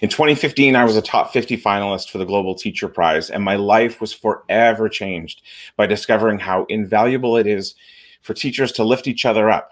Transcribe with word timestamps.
In 0.00 0.08
2015, 0.08 0.76
I 0.76 0.84
was 0.84 0.96
a 0.96 1.02
top 1.02 1.30
50 1.30 1.58
finalist 1.58 2.08
for 2.08 2.16
the 2.16 2.24
Global 2.24 2.54
Teacher 2.54 2.88
Prize, 2.88 3.28
and 3.28 3.44
my 3.44 3.56
life 3.56 4.00
was 4.00 4.14
forever 4.14 4.88
changed 4.88 5.42
by 5.76 5.86
discovering 5.86 6.38
how 6.38 6.64
invaluable 6.70 7.36
it 7.36 7.46
is 7.46 7.74
for 8.22 8.32
teachers 8.32 8.72
to 8.72 8.84
lift 8.84 9.06
each 9.06 9.26
other 9.26 9.50
up, 9.50 9.70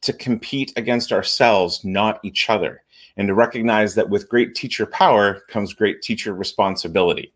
to 0.00 0.12
compete 0.12 0.72
against 0.74 1.12
ourselves, 1.12 1.84
not 1.84 2.18
each 2.24 2.50
other, 2.50 2.82
and 3.16 3.28
to 3.28 3.34
recognize 3.34 3.94
that 3.94 4.10
with 4.10 4.28
great 4.28 4.56
teacher 4.56 4.84
power 4.84 5.42
comes 5.46 5.72
great 5.72 6.02
teacher 6.02 6.34
responsibility. 6.34 7.32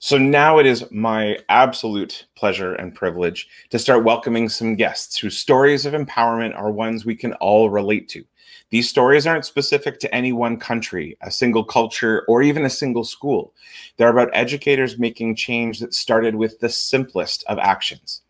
So 0.00 0.18
now 0.18 0.58
it 0.58 0.66
is 0.66 0.90
my 0.90 1.38
absolute 1.48 2.26
pleasure 2.34 2.74
and 2.74 2.92
privilege 2.92 3.46
to 3.68 3.78
start 3.78 4.02
welcoming 4.02 4.48
some 4.48 4.74
guests 4.74 5.16
whose 5.16 5.38
stories 5.38 5.86
of 5.86 5.92
empowerment 5.92 6.56
are 6.56 6.72
ones 6.72 7.04
we 7.04 7.14
can 7.14 7.34
all 7.34 7.70
relate 7.70 8.08
to. 8.08 8.24
These 8.70 8.88
stories 8.88 9.26
aren't 9.26 9.44
specific 9.44 9.98
to 10.00 10.14
any 10.14 10.32
one 10.32 10.56
country, 10.56 11.16
a 11.20 11.30
single 11.30 11.64
culture, 11.64 12.24
or 12.28 12.40
even 12.40 12.64
a 12.64 12.70
single 12.70 13.02
school. 13.02 13.52
They're 13.96 14.08
about 14.08 14.30
educators 14.32 14.98
making 14.98 15.34
change 15.34 15.80
that 15.80 15.92
started 15.92 16.36
with 16.36 16.60
the 16.60 16.68
simplest 16.68 17.44
of 17.48 17.58
actions. 17.58 18.22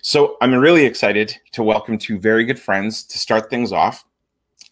So 0.00 0.36
I'm 0.40 0.54
really 0.54 0.84
excited 0.84 1.36
to 1.52 1.64
welcome 1.64 1.98
two 1.98 2.18
very 2.18 2.44
good 2.44 2.58
friends 2.58 3.02
to 3.04 3.18
start 3.18 3.50
things 3.50 3.72
off. 3.72 4.04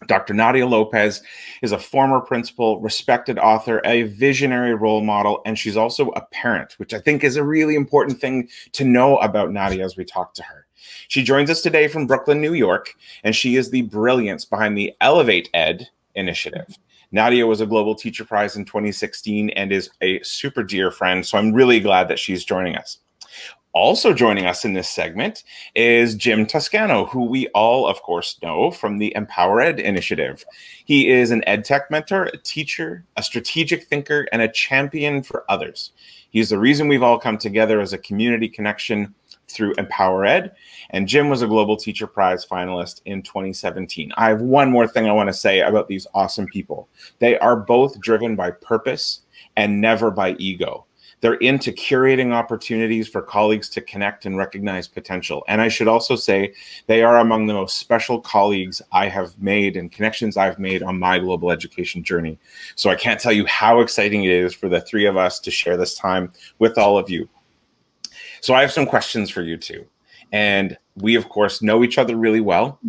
Dr. 0.07 0.33
Nadia 0.33 0.65
Lopez 0.65 1.21
is 1.61 1.73
a 1.73 1.79
former 1.79 2.21
principal, 2.21 2.79
respected 2.79 3.37
author, 3.37 3.81
a 3.83 4.03
visionary 4.03 4.73
role 4.73 5.01
model, 5.01 5.41
and 5.45 5.59
she's 5.59 5.75
also 5.75 6.11
a 6.11 6.21
parent, 6.31 6.79
which 6.79 6.93
I 6.93 6.99
think 6.99 7.25
is 7.25 7.35
a 7.35 7.43
really 7.43 7.75
important 7.75 8.21
thing 8.21 8.47
to 8.71 8.85
know 8.85 9.17
about 9.17 9.51
Nadia 9.51 9.83
as 9.83 9.97
we 9.97 10.05
talk 10.05 10.33
to 10.35 10.43
her. 10.43 10.65
She 11.07 11.23
joins 11.23 11.49
us 11.49 11.61
today 11.61 11.87
from 11.87 12.07
Brooklyn, 12.07 12.41
New 12.41 12.53
York, 12.53 12.95
and 13.23 13.35
she 13.35 13.55
is 13.55 13.69
the 13.69 13.83
brilliance 13.83 14.45
behind 14.45 14.77
the 14.77 14.93
Elevate 15.01 15.49
Ed 15.53 15.87
initiative. 16.15 16.77
Nadia 17.11 17.47
was 17.47 17.61
a 17.61 17.65
Global 17.65 17.95
Teacher 17.95 18.23
Prize 18.23 18.55
in 18.55 18.65
2016 18.65 19.49
and 19.51 19.71
is 19.71 19.89
a 20.01 20.21
super 20.21 20.63
dear 20.63 20.91
friend. 20.91 21.25
So 21.25 21.37
I'm 21.37 21.51
really 21.51 21.79
glad 21.79 22.07
that 22.07 22.19
she's 22.19 22.45
joining 22.45 22.75
us. 22.75 22.99
Also 23.71 24.13
joining 24.13 24.47
us 24.47 24.65
in 24.65 24.73
this 24.73 24.89
segment 24.89 25.43
is 25.75 26.15
Jim 26.15 26.45
Tuscano, 26.47 27.07
who 27.07 27.25
we 27.25 27.47
all, 27.49 27.87
of 27.87 28.01
course, 28.01 28.39
know 28.41 28.71
from 28.71 28.97
the 28.97 29.13
Empower 29.15 29.61
Ed 29.61 29.79
initiative. 29.79 30.43
He 30.85 31.09
is 31.09 31.29
an 31.29 31.43
ed 31.47 31.65
tech 31.65 31.91
mentor, 31.91 32.25
a 32.25 32.37
teacher, 32.37 33.05
a 33.15 33.21
strategic 33.21 33.83
thinker, 33.83 34.27
and 34.31 34.41
a 34.41 34.51
champion 34.51 35.21
for 35.21 35.45
others. 35.49 35.91
He's 36.31 36.49
the 36.49 36.57
reason 36.57 36.87
we've 36.87 37.03
all 37.03 37.19
come 37.19 37.37
together 37.37 37.79
as 37.79 37.93
a 37.93 37.99
community 37.99 38.49
connection 38.49 39.13
through 39.49 39.73
Empower 39.77 40.25
Ed. 40.25 40.55
And 40.91 41.07
Jim 41.07 41.29
was 41.29 41.41
a 41.41 41.47
Global 41.47 41.75
Teacher 41.75 42.07
Prize 42.07 42.45
finalist 42.45 43.01
in 43.05 43.21
2017. 43.21 44.11
I 44.17 44.29
have 44.29 44.41
one 44.41 44.71
more 44.71 44.87
thing 44.87 45.07
I 45.07 45.13
want 45.13 45.27
to 45.27 45.33
say 45.33 45.61
about 45.61 45.87
these 45.87 46.07
awesome 46.13 46.47
people. 46.47 46.87
They 47.19 47.37
are 47.39 47.55
both 47.55 47.99
driven 47.99 48.35
by 48.35 48.51
purpose 48.51 49.21
and 49.55 49.81
never 49.81 50.11
by 50.11 50.31
ego. 50.33 50.85
They're 51.21 51.33
into 51.35 51.71
curating 51.71 52.31
opportunities 52.31 53.07
for 53.07 53.21
colleagues 53.21 53.69
to 53.71 53.81
connect 53.81 54.25
and 54.25 54.37
recognize 54.37 54.87
potential. 54.87 55.43
And 55.47 55.61
I 55.61 55.67
should 55.67 55.87
also 55.87 56.15
say 56.15 56.53
they 56.87 57.03
are 57.03 57.17
among 57.17 57.45
the 57.47 57.53
most 57.53 57.77
special 57.77 58.21
colleagues 58.21 58.81
I 58.91 59.09
have 59.09 59.37
made 59.41 59.75
and 59.75 59.91
connections 59.91 60.37
I've 60.37 60.59
made 60.59 60.81
on 60.81 60.99
my 60.99 61.19
global 61.19 61.51
education 61.51 62.03
journey. 62.03 62.39
So 62.75 62.89
I 62.89 62.95
can't 62.95 63.19
tell 63.19 63.33
you 63.33 63.45
how 63.47 63.81
exciting 63.81 64.23
it 64.23 64.31
is 64.31 64.53
for 64.53 64.69
the 64.69 64.81
three 64.81 65.05
of 65.05 65.17
us 65.17 65.39
to 65.41 65.51
share 65.51 65.75
this 65.75 65.95
time 65.95 66.31
with 66.57 66.77
all 66.77 66.97
of 66.97 67.09
you. 67.09 67.27
So 68.41 68.53
I 68.53 68.61
have 68.61 68.71
some 68.71 68.85
questions 68.85 69.29
for 69.29 69.41
you 69.41 69.57
too. 69.57 69.85
And 70.31 70.77
we, 70.95 71.15
of 71.15 71.29
course, 71.29 71.61
know 71.61 71.83
each 71.83 71.97
other 71.97 72.15
really 72.15 72.41
well. 72.41 72.79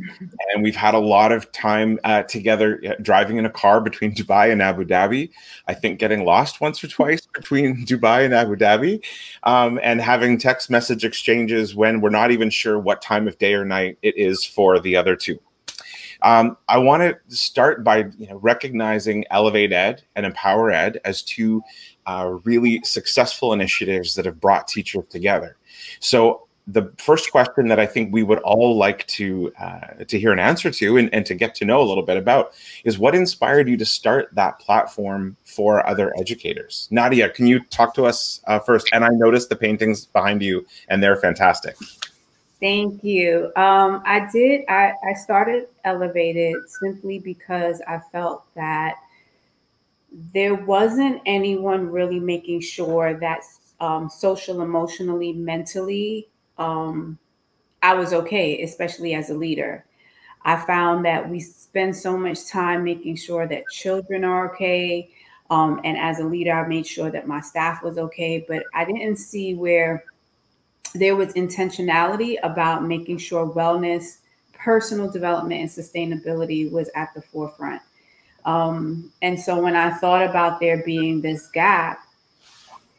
And 0.52 0.62
we've 0.62 0.76
had 0.76 0.94
a 0.94 0.98
lot 0.98 1.32
of 1.32 1.50
time 1.52 1.98
uh, 2.04 2.22
together 2.24 2.82
uh, 2.86 2.94
driving 3.00 3.38
in 3.38 3.46
a 3.46 3.50
car 3.50 3.80
between 3.80 4.14
Dubai 4.14 4.52
and 4.52 4.60
Abu 4.60 4.84
Dhabi. 4.84 5.30
I 5.66 5.74
think 5.74 5.98
getting 5.98 6.24
lost 6.24 6.60
once 6.60 6.83
or 6.84 6.89
twice 6.89 7.27
between 7.34 7.86
Dubai 7.86 8.24
and 8.24 8.34
Abu 8.34 8.56
Dhabi 8.56 9.02
um, 9.44 9.80
and 9.83 10.00
having 10.00 10.39
text 10.39 10.70
message 10.70 11.05
exchanges 11.05 11.74
when 11.74 12.00
we're 12.00 12.10
not 12.10 12.30
even 12.30 12.50
sure 12.50 12.78
what 12.78 13.00
time 13.00 13.27
of 13.27 13.39
day 13.39 13.55
or 13.55 13.64
night 13.64 13.98
it 14.02 14.16
is 14.16 14.44
for 14.44 14.78
the 14.78 14.96
other 14.96 15.16
two. 15.16 15.39
Um, 16.22 16.56
I 16.68 16.78
want 16.78 17.02
to 17.02 17.34
start 17.34 17.83
by 17.83 18.10
you 18.18 18.28
know, 18.28 18.36
recognizing 18.36 19.24
Elevate 19.30 19.72
Ed 19.72 20.02
and 20.14 20.27
Empower 20.27 20.70
Ed 20.70 21.00
as 21.05 21.22
two 21.22 21.62
uh, 22.10 22.38
really 22.44 22.82
successful 22.82 23.52
initiatives 23.52 24.14
that 24.16 24.24
have 24.24 24.40
brought 24.40 24.66
teachers 24.66 25.04
together. 25.10 25.56
So 26.00 26.46
the 26.66 26.92
first 26.98 27.30
question 27.30 27.68
that 27.68 27.80
I 27.80 27.86
think 27.86 28.12
we 28.12 28.22
would 28.22 28.40
all 28.40 28.76
like 28.76 29.06
to 29.18 29.52
uh, 29.60 30.04
to 30.06 30.18
hear 30.18 30.32
an 30.32 30.38
answer 30.38 30.70
to 30.70 30.96
and, 30.98 31.12
and 31.14 31.24
to 31.26 31.34
get 31.34 31.54
to 31.56 31.64
know 31.64 31.80
a 31.80 31.86
little 31.90 32.04
bit 32.04 32.16
about 32.16 32.52
is 32.84 32.98
what 32.98 33.14
inspired 33.14 33.68
you 33.68 33.76
to 33.76 33.84
start 33.84 34.28
that 34.32 34.58
platform 34.58 35.36
for 35.44 35.86
other 35.86 36.12
educators. 36.18 36.88
Nadia, 36.90 37.28
can 37.30 37.46
you 37.46 37.60
talk 37.78 37.94
to 37.94 38.06
us 38.06 38.40
uh, 38.46 38.58
first? 38.58 38.88
And 38.92 39.04
I 39.04 39.10
noticed 39.10 39.48
the 39.48 39.56
paintings 39.56 40.06
behind 40.06 40.42
you, 40.42 40.66
and 40.88 41.02
they're 41.02 41.16
fantastic. 41.16 41.77
Thank 42.60 43.02
you. 43.02 43.52
Um, 43.56 44.02
I 44.04 44.28
did. 44.32 44.62
I, 44.68 44.92
I 45.08 45.14
started 45.14 45.68
Elevated 45.84 46.56
simply 46.80 47.18
because 47.18 47.80
I 47.88 48.00
felt 48.12 48.44
that 48.54 48.96
there 50.12 50.54
wasn't 50.54 51.22
anyone 51.26 51.90
really 51.90 52.20
making 52.20 52.60
sure 52.60 53.18
that 53.20 53.42
um, 53.80 54.08
social, 54.08 54.60
emotionally, 54.60 55.32
mentally 55.32 56.28
um, 56.58 57.18
I 57.82 57.94
was 57.94 58.12
okay, 58.12 58.62
especially 58.62 59.14
as 59.14 59.30
a 59.30 59.34
leader. 59.34 59.86
I 60.44 60.56
found 60.56 61.04
that 61.04 61.28
we 61.28 61.40
spend 61.40 61.96
so 61.96 62.16
much 62.16 62.46
time 62.46 62.84
making 62.84 63.16
sure 63.16 63.46
that 63.46 63.68
children 63.70 64.24
are 64.24 64.52
okay. 64.54 65.10
Um, 65.50 65.80
and 65.84 65.96
as 65.96 66.20
a 66.20 66.24
leader, 66.24 66.52
I 66.52 66.66
made 66.66 66.86
sure 66.86 67.10
that 67.10 67.27
my 67.27 67.40
staff 67.40 67.82
was 67.82 67.98
okay, 67.98 68.44
but 68.46 68.64
I 68.74 68.84
didn't 68.84 69.16
see 69.16 69.54
where 69.54 70.04
there 70.94 71.16
was 71.16 71.32
intentionality 71.34 72.36
about 72.42 72.84
making 72.84 73.18
sure 73.18 73.46
wellness, 73.46 74.18
personal 74.52 75.10
development, 75.10 75.60
and 75.60 75.70
sustainability 75.70 76.70
was 76.70 76.90
at 76.94 77.12
the 77.14 77.22
forefront. 77.22 77.82
Um, 78.45 79.12
and 79.23 79.39
so 79.39 79.61
when 79.61 79.77
I 79.77 79.90
thought 79.90 80.23
about 80.23 80.61
there 80.61 80.83
being 80.83 81.20
this 81.20 81.48
gap, 81.48 82.06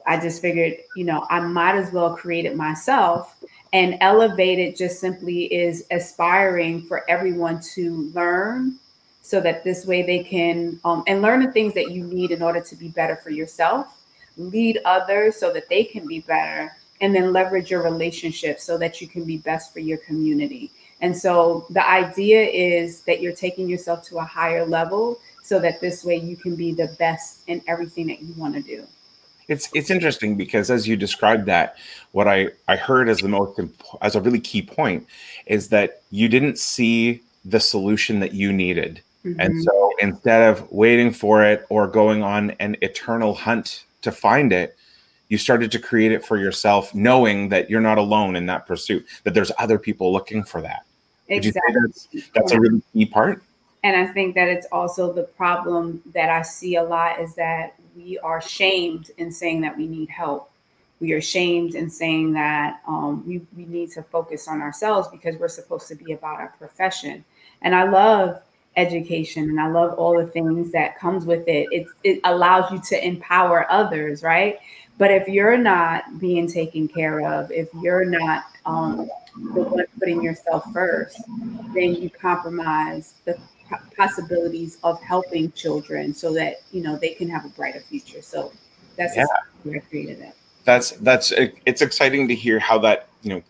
I 0.06 0.20
just 0.20 0.42
figured, 0.42 0.78
you 0.96 1.04
know, 1.04 1.26
I 1.30 1.40
might 1.40 1.76
as 1.76 1.92
well 1.92 2.16
create 2.16 2.46
it 2.46 2.56
myself. 2.56 3.44
And 3.74 3.98
elevated 4.02 4.76
just 4.76 5.00
simply 5.00 5.46
is 5.46 5.86
aspiring 5.92 6.82
for 6.82 7.10
everyone 7.10 7.62
to 7.76 8.12
learn 8.14 8.78
so 9.22 9.40
that 9.40 9.64
this 9.64 9.86
way 9.86 10.02
they 10.02 10.24
can 10.24 10.80
um, 10.84 11.04
and 11.08 11.22
learn 11.22 11.46
the 11.46 11.52
things 11.52 11.74
that 11.76 11.92
you 11.92 12.04
need 12.04 12.32
in 12.32 12.42
order 12.42 12.60
to 12.60 12.76
be 12.76 12.90
better 12.90 13.16
for 13.16 13.30
yourself, 13.30 14.04
lead 14.36 14.80
others 14.84 15.38
so 15.38 15.54
that 15.54 15.70
they 15.70 15.86
can 15.86 16.06
be 16.06 16.20
better, 16.20 16.76
and 17.00 17.16
then 17.16 17.32
leverage 17.32 17.72
your 17.72 17.82
relationships 17.82 18.64
so 18.64 18.78
that 18.78 19.00
you 19.00 19.08
can 19.08 19.24
be 19.24 19.38
best 19.38 19.72
for 19.72 19.80
your 19.80 20.00
community. 20.00 20.72
And 21.00 21.18
so 21.18 21.66
the 21.70 21.88
idea 21.88 22.44
is 22.44 23.02
that 23.02 23.22
you're 23.22 23.34
taking 23.34 23.70
yourself 23.70 24.04
to 24.10 24.18
a 24.18 24.24
higher 24.24 24.66
level 24.66 25.20
so 25.52 25.60
that 25.60 25.82
this 25.82 26.06
way 26.06 26.16
you 26.16 26.38
can 26.38 26.56
be 26.56 26.72
the 26.72 26.96
best 26.98 27.42
in 27.48 27.62
everything 27.68 28.08
that 28.08 28.22
you 28.22 28.34
want 28.38 28.56
to 28.56 28.62
do 28.62 28.88
it's 29.50 29.70
it's 29.74 29.90
interesting 29.90 30.38
because 30.38 30.72
as 30.72 30.88
you 30.88 30.96
described 30.96 31.46
that, 31.48 31.76
what 32.14 32.26
I 32.26 32.50
I 32.70 32.78
heard 32.78 33.10
as 33.10 33.18
the 33.18 33.28
most 33.28 33.60
as 34.02 34.16
a 34.16 34.22
really 34.22 34.40
key 34.40 34.62
point 34.62 35.06
is 35.46 35.68
that 35.70 36.04
you 36.10 36.30
didn't 36.30 36.58
see 36.58 37.22
the 37.44 37.60
solution 37.60 38.22
that 38.22 38.34
you 38.34 38.54
needed, 38.54 39.02
mm-hmm. 39.26 39.42
and 39.42 39.62
so 39.62 39.92
instead 40.00 40.50
of 40.50 40.72
waiting 40.72 41.12
for 41.12 41.44
it 41.44 41.66
or 41.68 41.88
going 41.88 42.24
on 42.24 42.52
an 42.62 42.78
eternal 42.82 43.34
hunt 43.34 43.84
to 44.04 44.12
find 44.12 44.54
it, 44.54 44.78
you 45.28 45.38
started 45.38 45.70
to 45.74 45.80
create 45.80 46.14
it 46.14 46.24
for 46.24 46.38
yourself, 46.38 46.96
knowing 46.96 47.50
that 47.50 47.70
you're 47.70 47.82
not 47.82 47.98
alone 47.98 48.38
in 48.38 48.46
that 48.46 48.66
pursuit. 48.66 49.06
That 49.24 49.34
there's 49.34 49.52
other 49.58 49.78
people 49.78 50.14
looking 50.14 50.46
for 50.46 50.62
that. 50.62 50.86
Exactly. 51.28 51.76
That's, 51.82 52.08
that's 52.36 52.52
a 52.54 52.60
really 52.60 52.82
key 52.94 53.06
part. 53.06 53.44
And 53.84 53.96
I 53.96 54.12
think 54.14 54.36
that 54.36 54.48
it's 54.48 54.68
also 54.72 55.12
the 55.12 55.24
problem 55.24 56.02
that 56.14 56.30
I 56.30 56.44
see 56.44 56.76
a 56.76 56.84
lot 56.84 57.20
is 57.20 57.34
that 57.36 57.76
we 57.96 58.20
are 58.20 58.42
shamed 58.42 59.12
in 59.18 59.32
saying 59.32 59.62
that 59.62 59.76
we 59.76 59.88
need 59.88 60.10
help. 60.10 60.52
We 61.00 61.14
are 61.14 61.22
shamed 61.22 61.74
in 61.74 61.90
saying 61.90 62.34
that 62.34 62.82
um, 62.88 63.24
we, 63.26 63.42
we 63.58 63.66
need 63.66 63.92
to 63.94 64.04
focus 64.04 64.48
on 64.48 64.62
ourselves 64.62 65.08
because 65.08 65.36
we're 65.38 65.48
supposed 65.48 65.88
to 65.88 65.96
be 65.96 66.14
about 66.14 66.40
our 66.40 66.54
profession. 66.60 67.26
And 67.64 67.74
I 67.74 67.90
love 67.90 68.44
education 68.78 69.50
and 69.50 69.60
I 69.60 69.68
love 69.68 69.94
all 69.98 70.18
the 70.18 70.28
things 70.28 70.72
that 70.74 71.00
comes 71.00 71.26
with 71.26 71.48
it. 71.48 71.68
It, 71.72 71.88
it 72.04 72.20
allows 72.24 72.72
you 72.72 72.80
to 72.80 73.06
empower 73.06 73.70
others, 73.72 74.22
right? 74.22 74.60
But 75.00 75.10
if 75.10 75.28
you're 75.28 75.58
not 75.58 76.20
being 76.20 76.48
taken 76.48 76.88
care 76.88 77.28
of, 77.28 77.52
if 77.52 77.68
you're 77.82 78.06
not 78.06 78.44
um, 78.68 79.10
the 79.36 79.64
one 79.64 79.86
putting 79.98 80.22
yourself 80.22 80.72
first, 80.72 81.20
then 81.74 81.96
you 81.96 82.12
compromise 82.12 83.16
the 83.26 83.40
possibilities 83.96 84.78
of 84.84 85.02
helping 85.02 85.52
children 85.54 86.14
so 86.14 86.34
that 86.34 86.62
you 86.72 86.82
know 86.82 86.96
they 86.98 87.14
can 87.14 87.30
have 87.30 87.46
a 87.46 87.50
brighter 87.50 87.80
future. 87.82 88.22
So 88.22 88.52
that's 88.98 89.16
yeah. 89.16 89.26
where 89.64 89.78
I 89.78 89.80
created 89.80 90.20
it. 90.20 90.36
That's 90.64 90.92
that's 90.92 91.34
it's 91.66 91.82
exciting 91.82 92.28
to 92.28 92.36
hear 92.36 92.60
how 92.60 92.80
that 92.80 93.08
you 93.22 93.30
know 93.30 93.44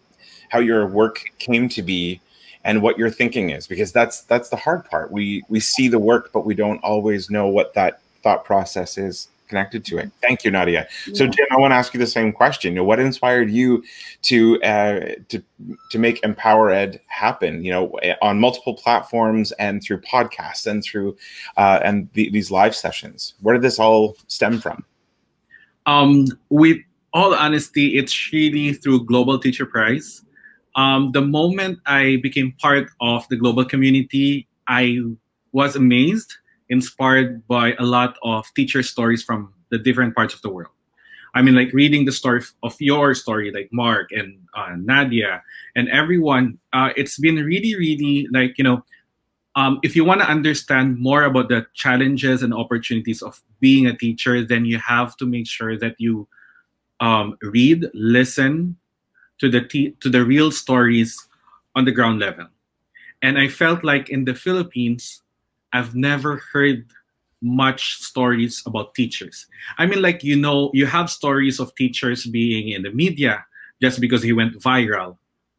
how 0.50 0.60
your 0.60 0.88
work 0.88 1.24
came 1.40 1.70
to 1.70 1.82
be 1.82 2.22
and 2.64 2.82
what 2.82 2.98
your 2.98 3.10
thinking 3.10 3.50
is 3.50 3.68
because 3.68 3.92
that's 3.92 4.22
that's 4.24 4.50
the 4.50 4.56
hard 4.56 4.86
part. 4.86 5.12
We 5.12 5.44
we 5.50 5.60
see 5.60 5.88
the 5.88 6.00
work, 6.00 6.32
but 6.32 6.46
we 6.46 6.54
don't 6.54 6.80
always 6.84 7.30
know 7.30 7.48
what 7.48 7.74
that 7.74 8.02
thought 8.24 8.46
process 8.46 8.98
is 8.98 9.30
connected 9.52 9.84
to 9.86 9.98
it. 10.00 10.10
Thank 10.22 10.44
you, 10.44 10.50
Nadia. 10.50 10.88
Yeah. 11.06 11.14
So, 11.14 11.28
Jim, 11.28 11.46
I 11.52 11.58
want 11.58 11.72
to 11.72 11.76
ask 11.76 11.94
you 11.94 12.00
the 12.00 12.08
same 12.08 12.32
question. 12.32 12.72
You 12.72 12.78
know, 12.78 12.84
what 12.86 13.00
inspired 13.00 13.52
you 13.52 13.84
to 14.24 14.62
uh, 14.64 15.00
to 15.28 15.44
to 15.92 16.00
make 16.00 16.24
Empower 16.24 16.72
Ed 16.72 17.02
happen? 17.08 17.64
You 17.66 17.72
know, 17.72 17.84
on 18.22 18.40
multiple 18.40 18.74
platforms 18.74 19.52
and 19.54 19.84
through 19.84 20.02
podcasts 20.02 20.66
and 20.66 20.82
through 20.82 21.18
uh, 21.58 21.80
and 21.84 22.10
the, 22.14 22.32
these 22.32 22.50
live 22.50 22.74
sessions. 22.76 23.36
Where 23.42 23.54
did 23.54 23.62
this 23.62 23.78
all 23.78 24.16
stem 24.28 24.60
from? 24.60 24.86
Um, 25.86 26.28
with 26.50 26.78
all 27.14 27.36
honesty, 27.36 27.98
it's 28.00 28.32
really 28.32 28.74
through 28.74 29.06
Global 29.06 29.38
Teacher 29.38 29.66
Prize. 29.66 30.24
Um, 30.76 31.12
the 31.12 31.22
moment 31.22 31.80
I 31.86 32.18
became 32.24 32.54
part 32.62 32.88
of 33.02 33.28
the 33.28 33.36
global 33.36 33.66
community, 33.66 34.48
I 34.70 35.00
was 35.52 35.76
amazed 35.76 36.32
inspired 36.72 37.46
by 37.48 37.76
a 37.78 37.84
lot 37.84 38.18
of 38.24 38.48
teacher 38.56 38.82
stories 38.82 39.22
from 39.22 39.54
the 39.70 39.78
different 39.78 40.16
parts 40.16 40.34
of 40.34 40.42
the 40.42 40.50
world. 40.50 40.74
I 41.36 41.42
mean, 41.42 41.56
like 41.56 41.72
reading 41.72 42.06
the 42.06 42.12
story 42.12 42.42
of 42.64 42.76
your 42.80 43.14
story, 43.14 43.52
like 43.52 43.70
Mark 43.72 44.12
and 44.12 44.40
uh, 44.56 44.76
Nadia 44.76 45.44
and 45.76 45.88
everyone. 45.90 46.58
Uh, 46.74 46.90
it's 46.96 47.20
been 47.20 47.36
really, 47.36 47.76
really 47.76 48.28
like 48.32 48.58
you 48.58 48.64
know, 48.64 48.84
um, 49.56 49.80
if 49.84 49.96
you 49.96 50.04
want 50.04 50.22
to 50.22 50.28
understand 50.28 51.00
more 51.00 51.24
about 51.24 51.50
the 51.50 51.68
challenges 51.74 52.44
and 52.44 52.54
opportunities 52.54 53.22
of 53.22 53.42
being 53.60 53.86
a 53.86 53.96
teacher, 53.96 54.44
then 54.44 54.66
you 54.66 54.78
have 54.80 55.16
to 55.18 55.26
make 55.26 55.48
sure 55.48 55.78
that 55.78 55.96
you 56.00 56.28
um, 57.00 57.38
read, 57.42 57.88
listen 57.94 58.78
to 59.40 59.50
the 59.50 59.62
to 60.00 60.10
the 60.10 60.24
real 60.24 60.52
stories 60.52 61.16
on 61.76 61.86
the 61.86 61.92
ground 61.92 62.20
level. 62.20 62.48
And 63.22 63.38
I 63.38 63.48
felt 63.48 63.84
like 63.84 64.10
in 64.10 64.26
the 64.26 64.36
Philippines, 64.36 65.22
I've 65.74 65.96
never 65.96 66.42
heard 66.52 66.86
much 67.42 67.98
stories 68.02 68.62
about 68.66 68.94
teachers. 68.94 69.48
I 69.78 69.86
mean, 69.86 70.02
like, 70.02 70.24
you 70.24 70.36
know, 70.36 70.70
you 70.74 70.86
have 70.86 71.10
stories 71.10 71.60
of 71.60 71.74
teachers 71.76 72.26
being 72.26 72.70
in 72.70 72.84
the 72.84 72.92
media 72.92 73.46
just 73.82 74.00
because 74.00 74.22
he 74.22 74.32
went 74.32 74.60
viral, 74.60 75.18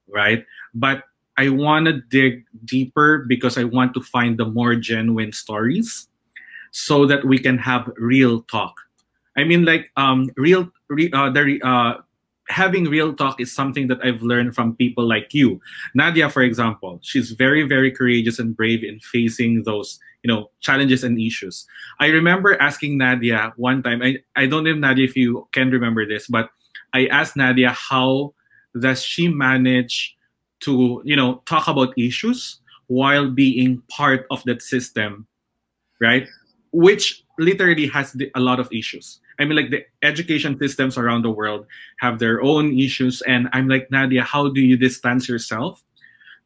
right? 0.08 0.46
But 0.74 1.04
I 1.36 1.48
want 1.48 1.86
to 1.86 2.00
dig 2.00 2.44
deeper 2.64 3.24
because 3.26 3.58
I 3.58 3.64
want 3.64 3.94
to 3.94 4.02
find 4.02 4.38
the 4.38 4.44
more 4.44 4.76
genuine 4.76 5.32
stories 5.32 6.08
so 6.70 7.06
that 7.06 7.24
we 7.24 7.38
can 7.38 7.58
have 7.58 7.90
real 7.96 8.42
talk. 8.42 8.74
I 9.36 9.44
mean, 9.44 9.64
like, 9.64 9.90
um, 9.96 10.30
real, 10.36 10.70
re, 10.88 11.10
uh, 11.12 11.30
the, 11.30 11.60
uh, 11.64 11.94
having 12.48 12.84
real 12.84 13.14
talk 13.14 13.40
is 13.40 13.54
something 13.54 13.88
that 13.88 13.98
I've 14.04 14.22
learned 14.22 14.54
from 14.54 14.76
people 14.76 15.06
like 15.06 15.32
you. 15.32 15.60
Nadia, 15.94 16.28
for 16.28 16.42
example, 16.42 16.98
she's 17.02 17.30
very, 17.32 17.62
very 17.62 17.90
courageous 17.90 18.38
and 18.38 18.56
brave 18.56 18.82
in 18.84 19.00
facing 19.00 19.62
those, 19.62 19.98
you 20.22 20.28
know, 20.28 20.50
challenges 20.60 21.04
and 21.04 21.20
issues. 21.20 21.66
I 22.00 22.08
remember 22.08 22.60
asking 22.60 22.98
Nadia 22.98 23.52
one 23.56 23.82
time, 23.82 24.02
I, 24.02 24.18
I 24.36 24.46
don't 24.46 24.64
know, 24.64 24.74
Nadia, 24.74 25.04
if 25.04 25.16
you 25.16 25.48
can 25.52 25.70
remember 25.70 26.06
this, 26.06 26.26
but 26.26 26.50
I 26.92 27.06
asked 27.06 27.36
Nadia 27.36 27.70
how 27.70 28.34
does 28.78 29.02
she 29.02 29.28
manage 29.28 30.16
to, 30.60 31.02
you 31.04 31.16
know, 31.16 31.42
talk 31.46 31.68
about 31.68 31.96
issues 31.96 32.60
while 32.88 33.30
being 33.30 33.82
part 33.88 34.26
of 34.30 34.42
that 34.44 34.62
system, 34.62 35.26
right? 36.00 36.26
Which 36.72 37.24
literally 37.38 37.86
has 37.86 38.16
a 38.34 38.40
lot 38.40 38.60
of 38.60 38.68
issues 38.72 39.20
I 39.42 39.44
mean, 39.44 39.56
like 39.56 39.70
the 39.70 39.84
education 40.06 40.56
systems 40.56 40.96
around 40.96 41.22
the 41.22 41.30
world 41.30 41.66
have 41.98 42.20
their 42.20 42.40
own 42.42 42.78
issues. 42.78 43.22
And 43.22 43.48
I'm 43.52 43.66
like, 43.66 43.90
Nadia, 43.90 44.22
how 44.22 44.48
do 44.48 44.60
you 44.60 44.76
distance 44.76 45.28
yourself? 45.28 45.82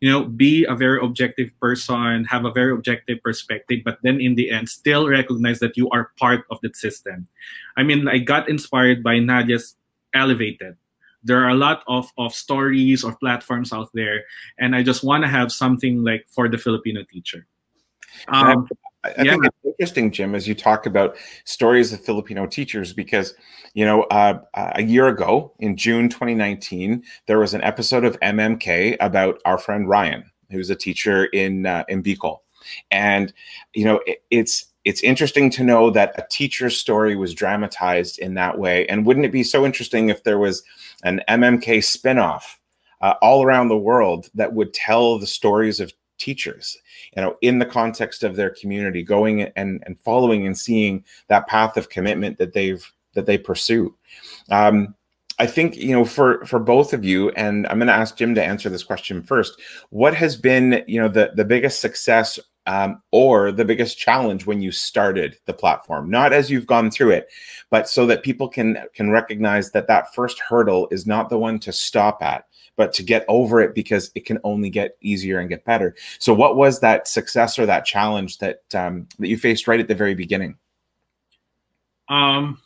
You 0.00 0.10
know, 0.10 0.24
be 0.24 0.64
a 0.64 0.74
very 0.74 0.98
objective 1.04 1.50
person, 1.60 2.24
have 2.24 2.46
a 2.46 2.50
very 2.50 2.72
objective 2.72 3.22
perspective, 3.22 3.80
but 3.84 3.98
then 4.02 4.18
in 4.18 4.34
the 4.34 4.50
end, 4.50 4.70
still 4.70 5.08
recognize 5.08 5.58
that 5.60 5.76
you 5.76 5.90
are 5.90 6.10
part 6.18 6.44
of 6.50 6.58
that 6.62 6.74
system. 6.74 7.28
I 7.76 7.82
mean, 7.82 8.08
I 8.08 8.16
got 8.16 8.48
inspired 8.48 9.02
by 9.02 9.18
Nadia's 9.18 9.76
Elevated. 10.14 10.76
There 11.22 11.44
are 11.44 11.50
a 11.50 11.54
lot 11.54 11.82
of, 11.88 12.10
of 12.16 12.32
stories 12.32 13.04
or 13.04 13.14
platforms 13.16 13.72
out 13.72 13.90
there, 13.92 14.24
and 14.58 14.74
I 14.74 14.82
just 14.82 15.04
want 15.04 15.24
to 15.24 15.28
have 15.28 15.52
something 15.52 16.02
like 16.02 16.24
for 16.30 16.48
the 16.48 16.56
Filipino 16.56 17.02
teacher. 17.04 17.46
Um, 18.28 18.66
I, 19.18 19.22
yeah. 19.22 19.30
think 19.32 19.46
it's 19.46 19.64
interesting, 19.64 20.10
Jim, 20.10 20.34
as 20.34 20.46
you 20.48 20.54
talk 20.54 20.86
about 20.86 21.16
stories 21.44 21.92
of 21.92 22.04
Filipino 22.04 22.46
teachers, 22.46 22.92
because 22.92 23.34
you 23.74 23.84
know, 23.84 24.02
uh, 24.04 24.40
a 24.54 24.82
year 24.82 25.08
ago 25.08 25.52
in 25.58 25.76
June 25.76 26.08
2019, 26.08 27.02
there 27.26 27.38
was 27.38 27.54
an 27.54 27.62
episode 27.62 28.04
of 28.04 28.18
MMK 28.20 28.96
about 29.00 29.40
our 29.44 29.58
friend 29.58 29.88
Ryan, 29.88 30.30
who's 30.50 30.70
a 30.70 30.76
teacher 30.76 31.26
in 31.26 31.66
uh, 31.66 31.84
in 31.88 32.02
Bicol, 32.02 32.38
and 32.90 33.32
you 33.74 33.84
know, 33.84 34.00
it, 34.06 34.22
it's 34.30 34.66
it's 34.86 35.02
interesting 35.02 35.50
to 35.50 35.64
know 35.64 35.90
that 35.90 36.14
a 36.16 36.24
teacher's 36.30 36.76
story 36.76 37.16
was 37.16 37.34
dramatized 37.34 38.20
in 38.20 38.34
that 38.34 38.56
way. 38.56 38.86
And 38.86 39.04
wouldn't 39.04 39.26
it 39.26 39.32
be 39.32 39.42
so 39.42 39.66
interesting 39.66 40.10
if 40.10 40.22
there 40.22 40.38
was 40.38 40.62
an 41.02 41.22
MMK 41.28 41.78
spinoff 41.78 42.58
uh, 43.00 43.14
all 43.20 43.42
around 43.42 43.66
the 43.66 43.76
world 43.76 44.30
that 44.34 44.52
would 44.52 44.72
tell 44.72 45.18
the 45.18 45.26
stories 45.26 45.80
of 45.80 45.92
teachers 46.18 46.78
you 47.16 47.22
know 47.22 47.36
in 47.42 47.58
the 47.58 47.66
context 47.66 48.22
of 48.22 48.36
their 48.36 48.50
community 48.50 49.02
going 49.02 49.42
and 49.42 49.82
and 49.86 49.98
following 50.00 50.46
and 50.46 50.56
seeing 50.56 51.04
that 51.28 51.46
path 51.46 51.76
of 51.76 51.88
commitment 51.88 52.38
that 52.38 52.52
they've 52.52 52.92
that 53.14 53.26
they 53.26 53.38
pursue 53.38 53.94
um, 54.50 54.94
I 55.38 55.46
think 55.46 55.76
you 55.76 55.92
know 55.92 56.04
for 56.04 56.44
for 56.46 56.58
both 56.58 56.92
of 56.94 57.04
you, 57.04 57.30
and 57.30 57.66
I'm 57.66 57.78
going 57.78 57.88
to 57.88 57.92
ask 57.92 58.16
Jim 58.16 58.34
to 58.36 58.42
answer 58.42 58.70
this 58.70 58.82
question 58.82 59.22
first. 59.22 59.60
What 59.90 60.14
has 60.14 60.36
been 60.36 60.82
you 60.86 61.00
know 61.00 61.08
the 61.08 61.32
the 61.34 61.44
biggest 61.44 61.80
success 61.80 62.40
um, 62.66 63.02
or 63.10 63.52
the 63.52 63.64
biggest 63.64 63.98
challenge 63.98 64.46
when 64.46 64.60
you 64.60 64.72
started 64.72 65.38
the 65.46 65.52
platform? 65.52 66.10
Not 66.10 66.32
as 66.32 66.50
you've 66.50 66.66
gone 66.66 66.90
through 66.90 67.10
it, 67.10 67.28
but 67.70 67.88
so 67.88 68.06
that 68.06 68.22
people 68.22 68.48
can 68.48 68.78
can 68.94 69.10
recognize 69.10 69.70
that 69.72 69.86
that 69.88 70.14
first 70.14 70.38
hurdle 70.40 70.88
is 70.90 71.06
not 71.06 71.28
the 71.28 71.38
one 71.38 71.58
to 71.60 71.72
stop 71.72 72.22
at, 72.22 72.46
but 72.76 72.92
to 72.94 73.02
get 73.02 73.24
over 73.28 73.60
it 73.60 73.74
because 73.74 74.10
it 74.14 74.24
can 74.24 74.38
only 74.44 74.70
get 74.70 74.96
easier 75.00 75.38
and 75.38 75.48
get 75.48 75.64
better. 75.64 75.94
So, 76.18 76.34
what 76.34 76.56
was 76.56 76.80
that 76.80 77.08
success 77.08 77.58
or 77.58 77.66
that 77.66 77.84
challenge 77.84 78.38
that 78.38 78.62
um, 78.74 79.08
that 79.18 79.28
you 79.28 79.38
faced 79.38 79.66
right 79.66 79.80
at 79.80 79.88
the 79.88 79.94
very 79.94 80.14
beginning? 80.14 80.56
Um, 82.08 82.60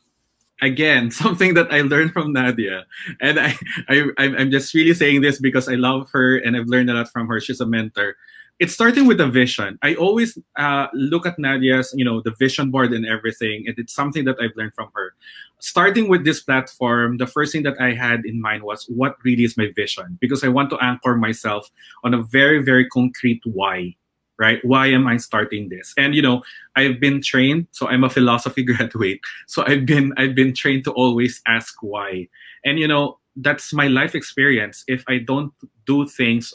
again, 0.60 1.10
something 1.10 1.54
that 1.54 1.72
I 1.72 1.82
learned 1.82 2.12
from 2.12 2.32
Nadia, 2.32 2.84
and 3.20 3.38
I, 3.38 3.54
I 3.88 4.10
I'm 4.18 4.50
just 4.50 4.74
really 4.74 4.94
saying 4.94 5.22
this 5.22 5.40
because 5.40 5.68
I 5.68 5.74
love 5.74 6.10
her 6.12 6.36
and 6.36 6.56
I've 6.56 6.66
learned 6.66 6.90
a 6.90 6.94
lot 6.94 7.10
from 7.10 7.28
her. 7.28 7.40
She's 7.40 7.60
a 7.60 7.66
mentor 7.66 8.16
it's 8.60 8.74
starting 8.74 9.06
with 9.06 9.18
a 9.20 9.26
vision. 9.26 9.78
I 9.82 9.94
always 9.94 10.36
uh, 10.56 10.86
look 10.92 11.24
at 11.24 11.38
Nadia's, 11.38 11.94
you 11.96 12.04
know, 12.04 12.20
the 12.20 12.32
vision 12.38 12.70
board 12.70 12.92
and 12.92 13.06
everything, 13.06 13.64
and 13.66 13.76
it's 13.78 13.94
something 13.94 14.26
that 14.26 14.36
I've 14.38 14.54
learned 14.54 14.74
from 14.74 14.90
her. 14.94 15.14
Starting 15.60 16.08
with 16.08 16.26
this 16.26 16.40
platform, 16.40 17.16
the 17.16 17.26
first 17.26 17.52
thing 17.52 17.62
that 17.62 17.80
I 17.80 17.94
had 17.94 18.26
in 18.26 18.40
mind 18.40 18.62
was 18.62 18.84
what 18.84 19.16
really 19.24 19.44
is 19.44 19.56
my 19.56 19.72
vision, 19.74 20.18
because 20.20 20.44
I 20.44 20.48
want 20.48 20.68
to 20.70 20.78
anchor 20.78 21.16
myself 21.16 21.70
on 22.04 22.12
a 22.12 22.22
very, 22.22 22.62
very 22.62 22.86
concrete 22.86 23.40
why. 23.44 23.96
Right? 24.38 24.64
Why 24.64 24.86
am 24.86 25.06
I 25.06 25.18
starting 25.18 25.68
this? 25.68 25.92
And 25.98 26.14
you 26.14 26.22
know, 26.22 26.42
I've 26.74 26.98
been 26.98 27.20
trained, 27.20 27.66
so 27.72 27.88
I'm 27.88 28.04
a 28.04 28.10
philosophy 28.10 28.62
graduate. 28.70 29.20
So 29.46 29.64
I've 29.66 29.84
been 29.84 30.14
I've 30.16 30.34
been 30.34 30.54
trained 30.54 30.84
to 30.84 30.92
always 30.92 31.42
ask 31.46 31.76
why. 31.82 32.28
And 32.64 32.78
you 32.78 32.88
know, 32.88 33.18
that's 33.36 33.74
my 33.74 33.88
life 33.88 34.14
experience. 34.14 34.82
If 34.86 35.04
I 35.08 35.18
don't 35.18 35.52
do 35.84 36.08
things 36.08 36.54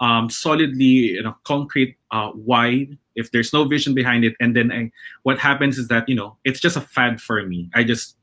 um, 0.00 0.30
solidly, 0.30 0.84
you 0.84 1.22
know, 1.22 1.36
concrete 1.44 1.96
uh, 2.10 2.30
why. 2.30 2.88
If 3.16 3.32
there's 3.32 3.52
no 3.52 3.64
vision 3.64 3.94
behind 3.94 4.24
it, 4.24 4.34
and 4.40 4.56
then 4.56 4.72
I, 4.72 4.90
what 5.24 5.38
happens 5.38 5.78
is 5.78 5.88
that 5.88 6.08
you 6.08 6.14
know 6.14 6.36
it's 6.44 6.60
just 6.60 6.76
a 6.76 6.80
fad 6.80 7.20
for 7.20 7.44
me. 7.44 7.68
I 7.74 7.84
just 7.84 8.16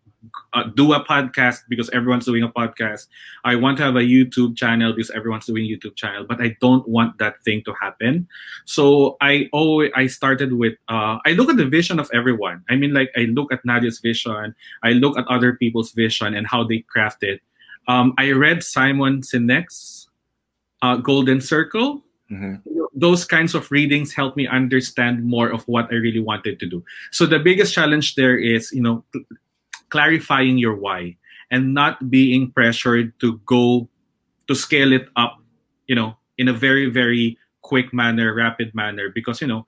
uh, 0.53 0.63
do 0.75 0.93
a 0.93 1.03
podcast 1.03 1.62
because 1.69 1.89
everyone's 1.91 2.25
doing 2.25 2.43
a 2.43 2.50
podcast. 2.50 3.07
I 3.43 3.55
want 3.55 3.77
to 3.77 3.84
have 3.84 3.96
a 3.96 4.01
YouTube 4.01 4.55
channel 4.55 4.93
because 4.93 5.12
everyone's 5.12 5.46
doing 5.46 5.65
YouTube 5.65 5.96
channel, 5.96 6.25
but 6.27 6.41
I 6.41 6.55
don't 6.62 6.88
want 6.88 7.17
that 7.19 7.43
thing 7.43 7.63
to 7.65 7.74
happen. 7.79 8.27
So 8.65 9.17
I 9.22 9.50
always 9.53 9.91
I 9.96 10.07
started 10.07 10.53
with 10.53 10.74
uh, 10.89 11.17
I 11.25 11.31
look 11.31 11.50
at 11.50 11.57
the 11.57 11.65
vision 11.65 12.00
of 12.00 12.10
everyone. 12.13 12.63
I 12.69 12.75
mean, 12.75 12.93
like 12.93 13.12
I 13.15 13.22
look 13.22 13.51
at 13.51 13.63
Nadia's 13.65 14.00
vision, 14.00 14.55
I 14.84 14.91
look 14.91 15.17
at 15.17 15.27
other 15.27 15.53
people's 15.53 15.91
vision 15.91 16.34
and 16.34 16.48
how 16.48 16.63
they 16.63 16.79
craft 16.79 17.24
it. 17.24 17.41
Um, 17.88 18.13
I 18.17 18.31
read 18.31 18.63
Simon 18.63 19.22
Sinek's 19.22 19.97
uh, 20.81 20.98
Golden 20.98 21.41
Circle. 21.41 22.03
Mm-hmm. 22.31 22.55
Those 22.93 23.25
kinds 23.25 23.55
of 23.55 23.72
readings 23.72 24.13
help 24.13 24.36
me 24.36 24.48
understand 24.48 25.24
more 25.24 25.50
of 25.50 25.63
what 25.67 25.88
I 25.91 25.96
really 25.96 26.19
wanted 26.19 26.60
to 26.60 26.67
do. 26.67 26.84
So 27.12 27.25
the 27.25 27.39
biggest 27.39 27.74
challenge 27.74 28.15
there 28.15 28.38
is, 28.38 28.72
you 28.72 28.81
know, 28.81 29.03
cl- 29.13 29.25
clarifying 29.89 30.57
your 30.57 30.75
why 30.75 31.15
and 31.51 31.74
not 31.74 32.10
being 32.10 32.51
pressured 32.51 33.17
to 33.22 33.39
go 33.46 33.88
to 34.48 34.55
scale 34.55 34.91
it 34.91 35.07
up, 35.15 35.39
you 35.88 35.96
know, 35.96 36.17
in 36.38 36.48
a 36.48 36.53
very 36.53 36.89
very 36.89 37.38
quick 37.62 37.93
manner, 37.93 38.34
rapid 38.34 38.74
manner 38.75 39.10
because 39.10 39.41
you 39.41 39.48
know, 39.48 39.65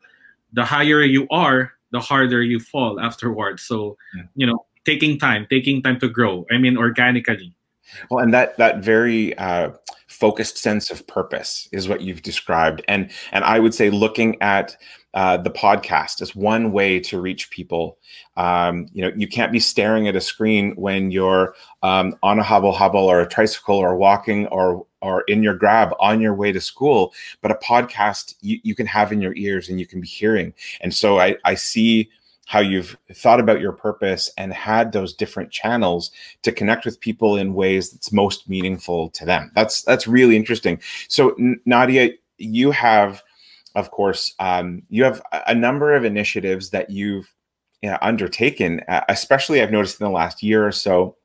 the 0.53 0.65
higher 0.65 1.03
you 1.03 1.27
are, 1.29 1.73
the 1.91 1.99
harder 1.99 2.41
you 2.41 2.59
fall 2.59 2.99
afterwards. 2.99 3.63
So, 3.63 3.97
yeah. 4.15 4.23
you 4.35 4.47
know, 4.47 4.65
taking 4.85 5.19
time, 5.19 5.47
taking 5.49 5.81
time 5.81 5.99
to 5.99 6.09
grow. 6.09 6.45
I 6.51 6.57
mean, 6.57 6.77
organically. 6.77 7.53
Well, 8.09 8.23
and 8.23 8.33
that 8.33 8.57
that 8.57 8.79
very 8.83 9.37
uh, 9.37 9.71
focused 10.19 10.57
sense 10.57 10.91
of 10.91 11.07
purpose 11.07 11.69
is 11.71 11.87
what 11.87 12.01
you've 12.01 12.21
described. 12.21 12.83
And 12.87 13.11
and 13.31 13.43
i 13.43 13.59
would 13.59 13.73
say 13.73 13.89
looking 13.89 14.41
at 14.41 14.77
uh, 15.15 15.37
the 15.37 15.49
podcast 15.49 16.21
as 16.21 16.35
one 16.35 16.71
way 16.71 16.99
to 16.99 17.19
reach 17.19 17.49
people. 17.49 17.97
Um, 18.37 18.87
you 18.93 19.01
know 19.01 19.11
you 19.15 19.27
can't 19.27 19.51
be 19.51 19.59
staring 19.59 20.07
at 20.07 20.15
a 20.15 20.21
screen 20.21 20.73
when 20.75 21.09
you're 21.09 21.55
um, 21.81 22.15
on 22.21 22.39
a 22.39 22.43
habal-habal 22.43 22.95
or 22.95 23.19
a 23.19 23.27
tricycle 23.27 23.77
or 23.77 23.95
walking 23.95 24.45
or 24.47 24.85
or 25.01 25.21
in 25.21 25.41
your 25.41 25.55
grab 25.55 25.93
on 25.99 26.21
your 26.21 26.35
way 26.35 26.51
to 26.51 26.61
school 26.61 27.13
but 27.41 27.51
a 27.51 27.55
podcast 27.55 28.35
you, 28.41 28.59
you 28.63 28.75
can 28.75 28.85
have 28.85 29.11
in 29.11 29.21
your 29.21 29.33
ears 29.35 29.69
and 29.69 29.79
you 29.79 29.87
can 29.87 29.99
be 29.99 30.07
hearing. 30.07 30.53
And 30.81 30.93
so 30.93 31.19
i 31.19 31.35
i 31.43 31.55
see 31.55 32.09
how 32.49 32.59
you've 32.59 32.97
thought 33.13 33.39
about 33.39 33.61
your 33.61 33.71
purpose 33.71 34.31
and 34.35 34.51
had 34.51 34.91
those 34.91 35.13
different 35.13 35.51
channels 35.51 36.09
to 36.41 36.51
connect 36.51 36.83
with 36.83 36.99
people 36.99 37.37
in 37.37 37.53
ways 37.53 37.91
that's 37.91 38.11
most 38.11 38.49
meaningful 38.49 39.11
to 39.11 39.23
them. 39.23 39.51
That's 39.53 39.83
that's 39.83 40.07
really 40.07 40.35
interesting. 40.35 40.81
So 41.09 41.35
Nadia, 41.65 42.13
you 42.39 42.71
have, 42.71 43.21
of 43.75 43.91
course, 43.91 44.33
um, 44.39 44.81
you 44.89 45.03
have 45.03 45.21
a 45.45 45.53
number 45.53 45.95
of 45.95 46.03
initiatives 46.03 46.71
that 46.71 46.89
you've 46.89 47.31
you 47.83 47.91
know, 47.91 47.99
undertaken. 48.01 48.81
Uh, 48.87 49.01
especially, 49.09 49.61
I've 49.61 49.71
noticed 49.71 50.01
in 50.01 50.05
the 50.05 50.11
last 50.11 50.41
year 50.41 50.65
or 50.65 50.71
so, 50.71 51.17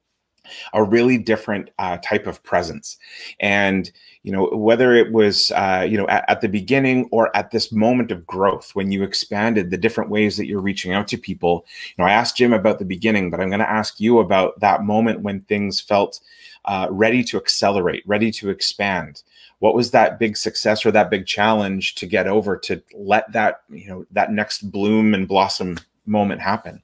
a 0.73 0.83
really 0.83 1.19
different 1.19 1.71
uh, 1.79 1.99
type 1.99 2.27
of 2.27 2.43
presence. 2.43 2.99
And 3.41 3.91
you 4.25 4.33
know 4.33 4.47
whether 4.47 4.95
it 4.95 5.13
was 5.13 5.53
uh, 5.53 5.87
you 5.89 5.99
know 5.99 6.09
at, 6.09 6.25
at, 6.29 6.41
the 6.41 6.49
beginning 6.49 7.09
or 7.13 7.35
at 7.37 7.51
this 7.51 7.71
moment 7.71 8.11
of 8.11 8.27
growth 8.27 8.71
when 8.75 8.91
you 8.91 9.03
expanded 9.03 9.71
the 9.71 9.77
different 9.77 10.11
ways 10.11 10.39
that 10.39 10.47
you're 10.47 10.63
reaching 10.63 10.93
out 10.93 11.07
to 11.09 11.19
people. 11.19 11.67
You 11.91 12.03
know, 12.03 12.09
I 12.09 12.13
asked 12.13 12.39
Jim 12.39 12.55
about 12.55 12.79
the 12.79 12.87
beginning, 12.87 13.31
but 13.31 13.39
I'm 13.39 13.51
going 13.51 13.61
to 13.61 13.71
ask 13.71 14.01
you 14.01 14.19
about 14.19 14.59
that 14.61 14.83
moment 14.83 15.21
when 15.21 15.43
things 15.43 15.79
felt 15.79 16.21
uh, 16.65 16.89
ready 16.91 17.23
to 17.25 17.37
accelerate, 17.37 18.03
ready 18.07 18.31
to 18.33 18.49
expand. 18.49 19.23
What 19.59 19.75
was 19.75 19.91
that 19.91 20.19
big 20.19 20.39
success 20.39 20.85
or 20.87 20.91
that 20.93 21.11
big 21.11 21.27
challenge 21.27 21.95
to 21.97 22.07
get 22.07 22.27
over 22.27 22.57
to 22.59 22.83
let 22.95 23.31
that 23.33 23.63
you 23.69 23.87
know 23.87 24.07
that 24.11 24.33
next 24.33 24.71
bloom 24.71 25.13
and 25.13 25.29
blossom 25.29 25.79
moment 26.07 26.41
happen? 26.41 26.83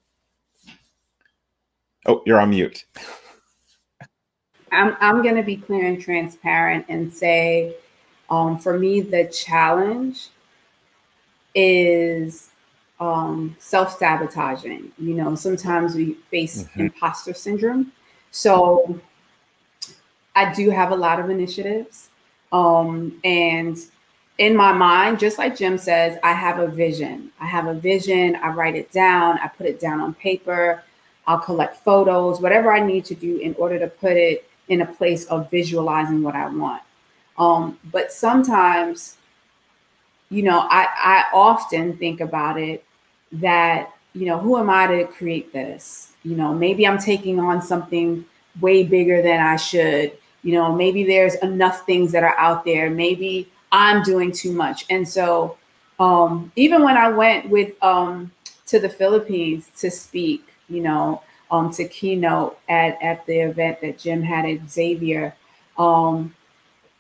Oh, 2.04 2.22
you're 2.26 2.40
on 2.40 2.50
mute. 2.50 2.84
I'm 4.72 4.96
I'm 5.00 5.22
gonna 5.22 5.42
be 5.42 5.56
clear 5.56 5.86
and 5.86 6.00
transparent 6.00 6.86
and 6.88 7.12
say, 7.12 7.76
um, 8.28 8.58
for 8.58 8.78
me, 8.78 9.00
the 9.00 9.26
challenge 9.26 10.28
is 11.54 12.50
um, 13.00 13.56
self 13.58 13.98
sabotaging. 13.98 14.92
You 14.98 15.14
know, 15.14 15.34
sometimes 15.34 15.94
we 15.94 16.14
face 16.30 16.64
mm-hmm. 16.64 16.80
imposter 16.80 17.34
syndrome. 17.34 17.92
So 18.30 19.00
I 20.36 20.52
do 20.52 20.70
have 20.70 20.92
a 20.92 20.96
lot 20.96 21.18
of 21.18 21.30
initiatives. 21.30 22.08
Um, 22.52 23.18
and 23.24 23.76
in 24.38 24.56
my 24.56 24.72
mind, 24.72 25.18
just 25.18 25.38
like 25.38 25.56
Jim 25.56 25.78
says, 25.78 26.18
I 26.22 26.32
have 26.32 26.58
a 26.58 26.66
vision. 26.66 27.30
I 27.40 27.46
have 27.46 27.66
a 27.66 27.74
vision. 27.74 28.36
I 28.36 28.48
write 28.50 28.76
it 28.76 28.92
down. 28.92 29.38
I 29.38 29.48
put 29.48 29.66
it 29.66 29.80
down 29.80 30.00
on 30.00 30.14
paper. 30.14 30.82
I'll 31.26 31.38
collect 31.38 31.76
photos, 31.84 32.40
whatever 32.40 32.72
I 32.72 32.80
need 32.80 33.04
to 33.06 33.14
do 33.14 33.38
in 33.38 33.54
order 33.54 33.78
to 33.78 33.86
put 33.86 34.16
it 34.16 34.49
in 34.70 34.80
a 34.80 34.86
place 34.86 35.26
of 35.26 35.50
visualizing 35.50 36.22
what 36.22 36.34
I 36.34 36.48
want. 36.48 36.82
Um, 37.36 37.78
but 37.92 38.12
sometimes, 38.12 39.16
you 40.30 40.42
know, 40.42 40.60
I, 40.60 40.86
I 40.96 41.24
often 41.34 41.96
think 41.98 42.20
about 42.20 42.58
it 42.58 42.84
that, 43.32 43.92
you 44.14 44.26
know, 44.26 44.38
who 44.38 44.56
am 44.56 44.70
I 44.70 44.86
to 44.86 45.04
create 45.06 45.52
this? 45.52 46.12
You 46.22 46.36
know, 46.36 46.54
maybe 46.54 46.86
I'm 46.86 46.98
taking 46.98 47.38
on 47.40 47.60
something 47.60 48.24
way 48.60 48.84
bigger 48.84 49.22
than 49.22 49.40
I 49.40 49.56
should. 49.56 50.16
You 50.42 50.54
know, 50.54 50.72
maybe 50.72 51.04
there's 51.04 51.34
enough 51.36 51.84
things 51.84 52.12
that 52.12 52.22
are 52.22 52.36
out 52.38 52.64
there. 52.64 52.90
Maybe 52.90 53.50
I'm 53.72 54.02
doing 54.02 54.32
too 54.32 54.52
much. 54.52 54.86
And 54.88 55.06
so, 55.06 55.58
um, 55.98 56.50
even 56.56 56.82
when 56.82 56.96
I 56.96 57.10
went 57.10 57.50
with 57.50 57.72
um, 57.82 58.30
to 58.66 58.78
the 58.78 58.88
Philippines 58.88 59.68
to 59.78 59.90
speak, 59.90 60.46
you 60.68 60.80
know, 60.80 61.22
um, 61.50 61.70
to 61.72 61.86
keynote 61.86 62.58
at, 62.68 63.00
at 63.02 63.26
the 63.26 63.40
event 63.40 63.80
that 63.80 63.98
Jim 63.98 64.22
had 64.22 64.44
at 64.46 64.68
Xavier. 64.70 65.34
Um, 65.78 66.34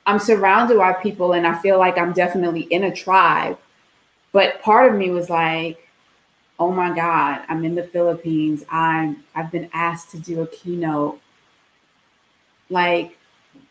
I'm 0.06 0.18
surrounded 0.18 0.78
by 0.78 0.92
people 0.94 1.32
and 1.32 1.46
I 1.46 1.58
feel 1.60 1.78
like 1.78 1.98
I'm 1.98 2.12
definitely 2.12 2.62
in 2.62 2.84
a 2.84 2.94
tribe. 2.94 3.58
But 4.32 4.62
part 4.62 4.90
of 4.90 4.98
me 4.98 5.10
was 5.10 5.28
like, 5.30 5.88
oh 6.58 6.70
my 6.70 6.94
God, 6.94 7.42
I'm 7.48 7.64
in 7.64 7.74
the 7.74 7.82
Philippines. 7.84 8.64
I'm 8.70 9.24
I've 9.34 9.50
been 9.50 9.70
asked 9.72 10.10
to 10.12 10.18
do 10.18 10.42
a 10.42 10.46
keynote. 10.46 11.20
Like, 12.68 13.16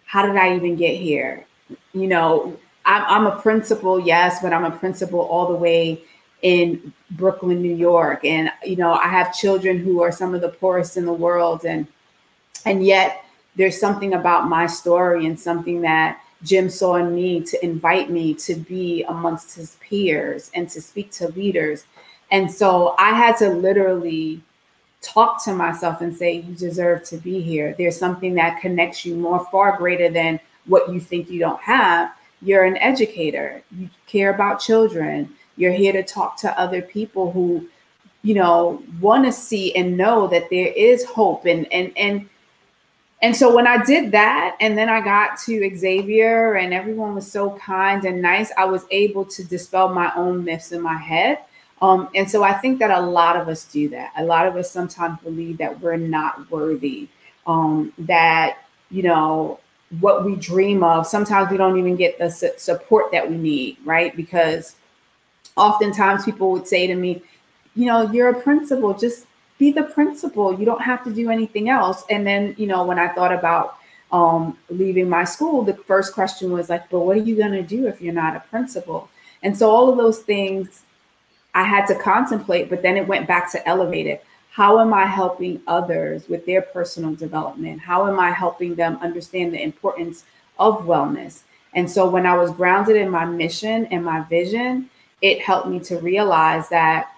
how 0.05 0.25
did 0.25 0.35
I 0.35 0.55
even 0.55 0.75
get 0.75 0.97
here? 0.97 1.45
You 1.93 2.07
know, 2.07 2.57
I'm, 2.85 3.03
I'm 3.05 3.27
a 3.27 3.39
principal, 3.41 3.99
yes, 3.99 4.41
but 4.41 4.51
I'm 4.51 4.65
a 4.65 4.71
principal 4.71 5.21
all 5.21 5.47
the 5.47 5.55
way 5.55 6.01
in 6.41 6.93
Brooklyn, 7.11 7.61
New 7.61 7.75
York. 7.75 8.23
And, 8.23 8.51
you 8.63 8.75
know, 8.75 8.93
I 8.93 9.07
have 9.07 9.35
children 9.35 9.77
who 9.77 10.01
are 10.01 10.11
some 10.11 10.33
of 10.33 10.41
the 10.41 10.49
poorest 10.49 10.97
in 10.97 11.05
the 11.05 11.13
world. 11.13 11.65
And, 11.65 11.87
and 12.65 12.85
yet 12.85 13.25
there's 13.55 13.79
something 13.79 14.13
about 14.13 14.47
my 14.47 14.67
story 14.67 15.25
and 15.25 15.39
something 15.39 15.81
that 15.81 16.21
Jim 16.43 16.69
saw 16.69 16.95
in 16.95 17.13
me 17.13 17.41
to 17.41 17.63
invite 17.65 18.09
me 18.09 18.33
to 18.35 18.55
be 18.55 19.03
amongst 19.03 19.55
his 19.55 19.75
peers 19.81 20.49
and 20.53 20.69
to 20.69 20.81
speak 20.81 21.11
to 21.11 21.27
leaders. 21.29 21.85
And 22.31 22.49
so 22.49 22.95
I 22.97 23.11
had 23.11 23.35
to 23.37 23.49
literally 23.49 24.41
talk 25.01 25.43
to 25.45 25.53
myself 25.53 26.01
and 26.01 26.15
say, 26.15 26.35
You 26.35 26.53
deserve 26.55 27.03
to 27.05 27.17
be 27.17 27.41
here. 27.41 27.75
There's 27.77 27.97
something 27.97 28.35
that 28.35 28.61
connects 28.61 29.05
you 29.05 29.15
more, 29.15 29.45
far 29.51 29.77
greater 29.77 30.09
than 30.09 30.39
what 30.65 30.91
you 30.91 30.99
think 30.99 31.29
you 31.29 31.39
don't 31.39 31.61
have. 31.61 32.13
You're 32.41 32.63
an 32.63 32.77
educator, 32.77 33.61
you 33.77 33.89
care 34.07 34.33
about 34.33 34.61
children, 34.61 35.35
you're 35.59 35.73
here 35.73 35.91
to 35.93 36.03
talk 36.03 36.37
to 36.37 36.59
other 36.59 36.81
people 36.81 37.31
who, 37.31 37.67
you 38.23 38.33
know, 38.33 38.81
want 39.01 39.25
to 39.25 39.31
see 39.31 39.75
and 39.75 39.97
know 39.97 40.25
that 40.27 40.49
there 40.49 40.71
is 40.73 41.03
hope. 41.03 41.45
And 41.45 41.71
and 41.71 41.91
and 41.97 42.29
and 43.21 43.35
so 43.35 43.53
when 43.53 43.67
I 43.67 43.83
did 43.83 44.13
that, 44.13 44.55
and 44.61 44.77
then 44.77 44.87
I 44.87 45.01
got 45.01 45.37
to 45.39 45.77
Xavier, 45.77 46.53
and 46.53 46.73
everyone 46.73 47.13
was 47.13 47.29
so 47.29 47.51
kind 47.57 48.05
and 48.05 48.21
nice, 48.21 48.49
I 48.57 48.63
was 48.63 48.85
able 48.91 49.25
to 49.25 49.43
dispel 49.43 49.89
my 49.89 50.11
own 50.15 50.45
myths 50.45 50.71
in 50.71 50.81
my 50.81 50.95
head. 50.95 51.39
Um, 51.81 52.09
and 52.15 52.29
so 52.29 52.43
I 52.43 52.53
think 52.53 52.79
that 52.79 52.91
a 52.91 53.01
lot 53.01 53.35
of 53.35 53.49
us 53.49 53.65
do 53.65 53.89
that. 53.89 54.13
A 54.17 54.23
lot 54.23 54.47
of 54.47 54.55
us 54.55 54.71
sometimes 54.71 55.19
believe 55.21 55.57
that 55.57 55.81
we're 55.81 55.97
not 55.97 56.49
worthy, 56.49 57.09
um, 57.45 57.91
that, 57.99 58.59
you 58.89 59.03
know, 59.03 59.59
what 59.99 60.23
we 60.23 60.35
dream 60.35 60.83
of, 60.83 61.07
sometimes 61.07 61.49
we 61.49 61.57
don't 61.57 61.77
even 61.77 61.95
get 61.95 62.17
the 62.19 62.29
su- 62.29 62.51
support 62.57 63.11
that 63.11 63.29
we 63.29 63.37
need, 63.37 63.77
right? 63.83 64.15
Because 64.15 64.75
oftentimes 65.59 66.25
people 66.25 66.51
would 66.51 66.67
say 66.67 66.87
to 66.87 66.95
me, 66.95 67.21
you 67.75 67.85
know, 67.85 68.09
you're 68.11 68.29
a 68.29 68.41
principal, 68.41 68.93
just 68.93 69.25
be 69.57 69.71
the 69.71 69.83
principal. 69.83 70.57
You 70.57 70.65
don't 70.65 70.81
have 70.81 71.03
to 71.03 71.13
do 71.13 71.29
anything 71.29 71.69
else. 71.69 72.03
And 72.09 72.25
then, 72.25 72.55
you 72.57 72.65
know, 72.65 72.85
when 72.85 72.97
I 72.97 73.09
thought 73.09 73.33
about 73.33 73.77
um, 74.11 74.57
leaving 74.69 75.07
my 75.09 75.23
school, 75.25 75.61
the 75.61 75.75
first 75.75 76.13
question 76.13 76.51
was 76.51 76.69
like, 76.69 76.89
but 76.89 77.01
what 77.01 77.17
are 77.17 77.21
you 77.21 77.35
going 77.35 77.51
to 77.51 77.61
do 77.61 77.85
if 77.87 78.01
you're 78.01 78.13
not 78.13 78.35
a 78.35 78.39
principal? 78.39 79.09
And 79.43 79.55
so 79.55 79.69
all 79.69 79.89
of 79.89 79.97
those 79.97 80.19
things 80.19 80.83
I 81.53 81.63
had 81.63 81.85
to 81.87 81.95
contemplate, 81.95 82.69
but 82.69 82.81
then 82.81 82.97
it 82.97 83.07
went 83.07 83.27
back 83.27 83.51
to 83.51 83.67
elevated. 83.67 84.19
How 84.51 84.79
am 84.79 84.93
I 84.93 85.05
helping 85.05 85.61
others 85.67 86.27
with 86.27 86.45
their 86.45 86.61
personal 86.61 87.13
development? 87.15 87.81
How 87.81 88.07
am 88.07 88.19
I 88.19 88.31
helping 88.31 88.75
them 88.75 88.97
understand 89.01 89.53
the 89.53 89.61
importance 89.61 90.25
of 90.57 90.85
wellness? 90.85 91.41
And 91.73 91.89
so 91.89 92.09
when 92.09 92.25
I 92.25 92.35
was 92.35 92.51
grounded 92.51 92.95
in 92.95 93.09
my 93.09 93.25
mission 93.25 93.85
and 93.87 94.03
my 94.03 94.21
vision, 94.21 94.89
it 95.21 95.41
helped 95.41 95.67
me 95.67 95.79
to 95.81 95.97
realize 95.97 96.69
that 96.69 97.11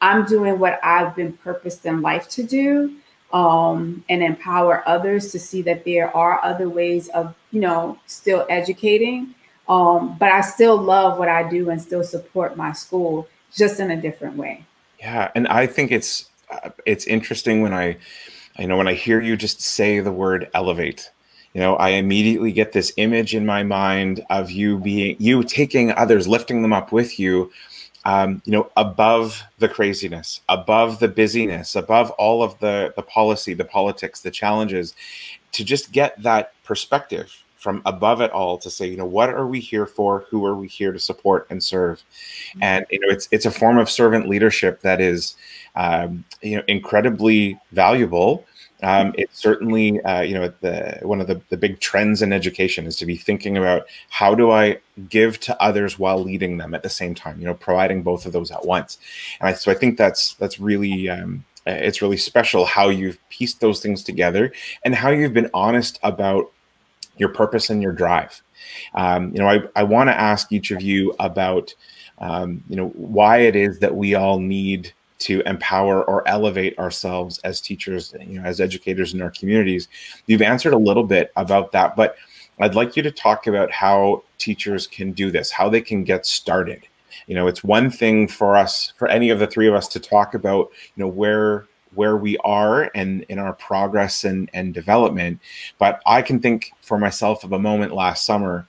I'm 0.00 0.24
doing 0.24 0.58
what 0.58 0.80
I've 0.82 1.14
been 1.14 1.34
purposed 1.34 1.84
in 1.84 2.02
life 2.02 2.28
to 2.30 2.42
do 2.42 2.96
um, 3.32 4.04
and 4.08 4.22
empower 4.22 4.82
others 4.88 5.32
to 5.32 5.38
see 5.38 5.62
that 5.62 5.84
there 5.84 6.14
are 6.16 6.42
other 6.44 6.68
ways 6.68 7.08
of, 7.10 7.34
you 7.50 7.60
know, 7.60 7.98
still 8.06 8.46
educating. 8.48 9.34
Um, 9.68 10.16
but 10.18 10.32
I 10.32 10.40
still 10.40 10.76
love 10.76 11.18
what 11.18 11.28
I 11.28 11.48
do 11.48 11.70
and 11.70 11.80
still 11.80 12.02
support 12.02 12.56
my 12.56 12.72
school 12.72 13.28
just 13.54 13.78
in 13.78 13.90
a 13.90 14.00
different 14.00 14.36
way. 14.36 14.64
Yeah. 14.98 15.30
And 15.34 15.46
I 15.48 15.66
think 15.66 15.92
it's, 15.92 16.28
uh, 16.50 16.70
it's 16.84 17.06
interesting 17.06 17.62
when 17.62 17.72
I, 17.72 17.98
you 18.58 18.66
know 18.66 18.76
when 18.76 18.88
I 18.88 18.94
hear 18.94 19.20
you 19.20 19.36
just 19.36 19.60
say 19.60 20.00
the 20.00 20.12
word 20.12 20.50
elevate, 20.52 21.10
you 21.54 21.60
know 21.60 21.76
i 21.76 21.90
immediately 21.90 22.52
get 22.52 22.72
this 22.72 22.92
image 22.96 23.34
in 23.34 23.44
my 23.44 23.62
mind 23.62 24.24
of 24.30 24.50
you 24.50 24.78
being 24.78 25.16
you 25.18 25.42
taking 25.42 25.92
others 25.92 26.28
lifting 26.28 26.62
them 26.62 26.72
up 26.72 26.92
with 26.92 27.18
you 27.18 27.50
um, 28.06 28.40
you 28.46 28.52
know 28.52 28.70
above 28.76 29.42
the 29.58 29.68
craziness 29.68 30.40
above 30.48 31.00
the 31.00 31.08
busyness 31.08 31.76
above 31.76 32.10
all 32.12 32.42
of 32.42 32.58
the 32.60 32.92
the 32.96 33.02
policy 33.02 33.52
the 33.54 33.64
politics 33.64 34.20
the 34.20 34.30
challenges 34.30 34.94
to 35.52 35.64
just 35.64 35.92
get 35.92 36.20
that 36.22 36.52
perspective 36.64 37.44
from 37.56 37.82
above 37.84 38.22
it 38.22 38.30
all 38.30 38.56
to 38.56 38.70
say 38.70 38.86
you 38.86 38.96
know 38.96 39.04
what 39.04 39.28
are 39.28 39.46
we 39.46 39.60
here 39.60 39.84
for 39.84 40.24
who 40.30 40.46
are 40.46 40.56
we 40.56 40.66
here 40.66 40.92
to 40.92 40.98
support 40.98 41.46
and 41.50 41.62
serve 41.62 41.98
mm-hmm. 41.98 42.62
and 42.62 42.86
you 42.90 42.98
know 42.98 43.08
it's 43.10 43.28
it's 43.30 43.44
a 43.44 43.50
form 43.50 43.76
of 43.76 43.90
servant 43.90 44.26
leadership 44.26 44.80
that 44.80 45.00
is 45.00 45.36
um, 45.76 46.24
you 46.40 46.56
know 46.56 46.62
incredibly 46.68 47.60
valuable 47.72 48.46
Um, 48.82 49.14
it's 49.18 49.38
certainly, 49.38 50.00
uh, 50.02 50.22
you 50.22 50.34
know, 50.34 50.52
the 50.60 50.98
one 51.02 51.20
of 51.20 51.26
the, 51.26 51.40
the 51.50 51.56
big 51.56 51.80
trends 51.80 52.22
in 52.22 52.32
education 52.32 52.86
is 52.86 52.96
to 52.96 53.06
be 53.06 53.16
thinking 53.16 53.56
about 53.56 53.86
how 54.08 54.34
do 54.34 54.50
I 54.50 54.78
give 55.08 55.38
to 55.40 55.62
others 55.62 55.98
while 55.98 56.22
leading 56.22 56.58
them 56.58 56.74
at 56.74 56.82
the 56.82 56.88
same 56.88 57.14
time. 57.14 57.38
You 57.40 57.46
know, 57.46 57.54
providing 57.54 58.02
both 58.02 58.26
of 58.26 58.32
those 58.32 58.50
at 58.50 58.64
once. 58.64 58.98
And 59.40 59.50
I, 59.50 59.52
so 59.52 59.70
I 59.70 59.74
think 59.74 59.98
that's 59.98 60.34
that's 60.34 60.58
really 60.58 61.08
um, 61.08 61.44
it's 61.66 62.02
really 62.02 62.16
special 62.16 62.64
how 62.64 62.88
you've 62.88 63.18
pieced 63.28 63.60
those 63.60 63.80
things 63.80 64.02
together 64.02 64.52
and 64.84 64.94
how 64.94 65.10
you've 65.10 65.34
been 65.34 65.50
honest 65.52 65.98
about 66.02 66.50
your 67.16 67.28
purpose 67.28 67.70
and 67.70 67.82
your 67.82 67.92
drive. 67.92 68.42
Um, 68.94 69.32
you 69.32 69.38
know, 69.38 69.48
I, 69.48 69.60
I 69.76 69.82
want 69.82 70.08
to 70.08 70.18
ask 70.18 70.52
each 70.52 70.70
of 70.70 70.80
you 70.80 71.14
about, 71.18 71.74
um, 72.18 72.62
you 72.68 72.76
know, 72.76 72.88
why 72.88 73.38
it 73.38 73.56
is 73.56 73.78
that 73.80 73.94
we 73.94 74.14
all 74.14 74.38
need 74.38 74.92
to 75.20 75.42
empower 75.46 76.02
or 76.04 76.26
elevate 76.26 76.78
ourselves 76.78 77.38
as 77.38 77.60
teachers, 77.60 78.14
you 78.20 78.40
know, 78.40 78.46
as 78.46 78.60
educators 78.60 79.14
in 79.14 79.22
our 79.22 79.30
communities. 79.30 79.88
You've 80.26 80.42
answered 80.42 80.72
a 80.72 80.78
little 80.78 81.04
bit 81.04 81.32
about 81.36 81.72
that, 81.72 81.94
but 81.94 82.16
I'd 82.58 82.74
like 82.74 82.96
you 82.96 83.02
to 83.02 83.10
talk 83.10 83.46
about 83.46 83.70
how 83.70 84.22
teachers 84.38 84.86
can 84.86 85.12
do 85.12 85.30
this, 85.30 85.50
how 85.50 85.68
they 85.68 85.80
can 85.80 86.04
get 86.04 86.26
started. 86.26 86.86
You 87.26 87.34
know, 87.34 87.46
it's 87.46 87.64
one 87.64 87.90
thing 87.90 88.28
for 88.28 88.56
us, 88.56 88.92
for 88.96 89.08
any 89.08 89.30
of 89.30 89.38
the 89.38 89.46
three 89.46 89.68
of 89.68 89.74
us 89.74 89.88
to 89.88 90.00
talk 90.00 90.34
about, 90.34 90.70
you 90.94 91.04
know, 91.04 91.08
where 91.08 91.66
where 91.94 92.16
we 92.16 92.36
are 92.38 92.88
and 92.94 93.24
in 93.24 93.38
our 93.38 93.52
progress 93.54 94.22
and, 94.22 94.48
and 94.54 94.72
development. 94.72 95.40
But 95.78 96.00
I 96.06 96.22
can 96.22 96.38
think 96.38 96.70
for 96.82 96.98
myself 96.98 97.42
of 97.42 97.52
a 97.52 97.58
moment 97.58 97.92
last 97.92 98.24
summer 98.24 98.68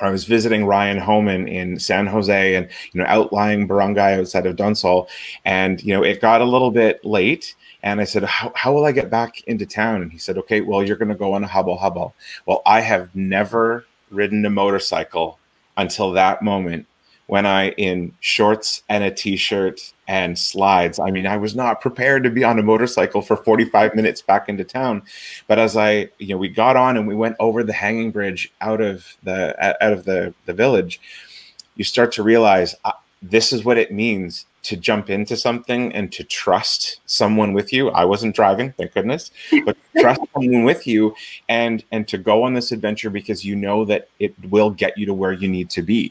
I 0.00 0.10
was 0.10 0.24
visiting 0.24 0.64
Ryan 0.64 0.98
Homan 0.98 1.48
in 1.48 1.78
San 1.78 2.06
Jose 2.06 2.54
and 2.54 2.68
you 2.92 3.00
know 3.00 3.06
outlying 3.08 3.66
barangay 3.66 4.18
outside 4.18 4.46
of 4.46 4.56
Donsol, 4.56 5.08
and 5.44 5.82
you 5.82 5.92
know 5.92 6.04
it 6.04 6.20
got 6.20 6.40
a 6.40 6.44
little 6.44 6.70
bit 6.70 7.04
late. 7.04 7.54
And 7.82 8.00
I 8.00 8.04
said, 8.04 8.24
how, 8.24 8.52
how 8.56 8.72
will 8.72 8.84
I 8.84 8.92
get 8.92 9.08
back 9.08 9.40
into 9.42 9.64
town? 9.64 10.02
And 10.02 10.10
he 10.10 10.18
said, 10.18 10.36
okay, 10.38 10.60
well, 10.60 10.82
you're 10.82 10.96
going 10.96 11.10
to 11.10 11.14
go 11.14 11.32
on 11.32 11.44
a 11.44 11.48
habal-habal. 11.48 12.12
Well, 12.44 12.60
I 12.66 12.80
have 12.80 13.14
never 13.14 13.86
ridden 14.10 14.44
a 14.44 14.50
motorcycle 14.50 15.38
until 15.76 16.10
that 16.12 16.42
moment 16.42 16.88
when 17.28 17.44
I, 17.44 17.70
in 17.72 18.14
shorts 18.20 18.82
and 18.88 19.04
a 19.04 19.10
t 19.10 19.36
shirt 19.36 19.92
and 20.08 20.36
slides, 20.36 20.98
I 20.98 21.10
mean, 21.10 21.26
I 21.26 21.36
was 21.36 21.54
not 21.54 21.82
prepared 21.82 22.24
to 22.24 22.30
be 22.30 22.42
on 22.42 22.58
a 22.58 22.62
motorcycle 22.62 23.20
for 23.20 23.36
45 23.36 23.94
minutes 23.94 24.22
back 24.22 24.48
into 24.48 24.64
town. 24.64 25.02
But 25.46 25.58
as 25.58 25.76
I, 25.76 26.08
you 26.18 26.28
know, 26.28 26.38
we 26.38 26.48
got 26.48 26.76
on 26.76 26.96
and 26.96 27.06
we 27.06 27.14
went 27.14 27.36
over 27.38 27.62
the 27.62 27.74
hanging 27.74 28.10
bridge 28.12 28.50
out 28.62 28.80
of 28.80 29.14
the, 29.22 29.54
out 29.62 29.92
of 29.92 30.06
the, 30.06 30.34
the 30.46 30.54
village, 30.54 31.00
you 31.76 31.84
start 31.84 32.12
to 32.12 32.22
realize 32.22 32.74
uh, 32.86 32.92
this 33.20 33.52
is 33.52 33.62
what 33.62 33.76
it 33.76 33.92
means 33.92 34.46
to 34.62 34.76
jump 34.76 35.10
into 35.10 35.36
something 35.36 35.92
and 35.92 36.10
to 36.12 36.24
trust 36.24 37.00
someone 37.04 37.52
with 37.52 37.74
you. 37.74 37.90
I 37.90 38.06
wasn't 38.06 38.34
driving, 38.34 38.72
thank 38.72 38.94
goodness, 38.94 39.30
but 39.66 39.76
trust 39.98 40.22
someone 40.32 40.64
with 40.64 40.86
you 40.86 41.14
and 41.48 41.84
and 41.92 42.08
to 42.08 42.18
go 42.18 42.42
on 42.42 42.54
this 42.54 42.72
adventure 42.72 43.10
because 43.10 43.44
you 43.44 43.54
know 43.54 43.84
that 43.84 44.08
it 44.18 44.34
will 44.50 44.70
get 44.70 44.96
you 44.96 45.04
to 45.06 45.14
where 45.14 45.32
you 45.32 45.48
need 45.48 45.68
to 45.70 45.82
be. 45.82 46.10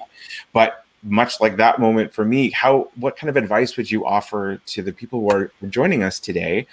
But 0.54 0.86
much 1.08 1.40
like 1.40 1.58
that 1.58 1.80
moment 1.80 2.14
for 2.14 2.26
me, 2.26 2.52
how 2.52 2.90
what 2.96 3.18
kind 3.18 3.30
of 3.30 3.38
advice 3.38 3.78
would 3.78 3.90
you 3.90 4.06
offer 4.06 4.58
to 4.66 4.82
the 4.82 4.92
people 4.92 5.22
who 5.22 5.30
are 5.32 5.52
joining 5.70 6.04
us 6.04 6.20
today 6.20 6.68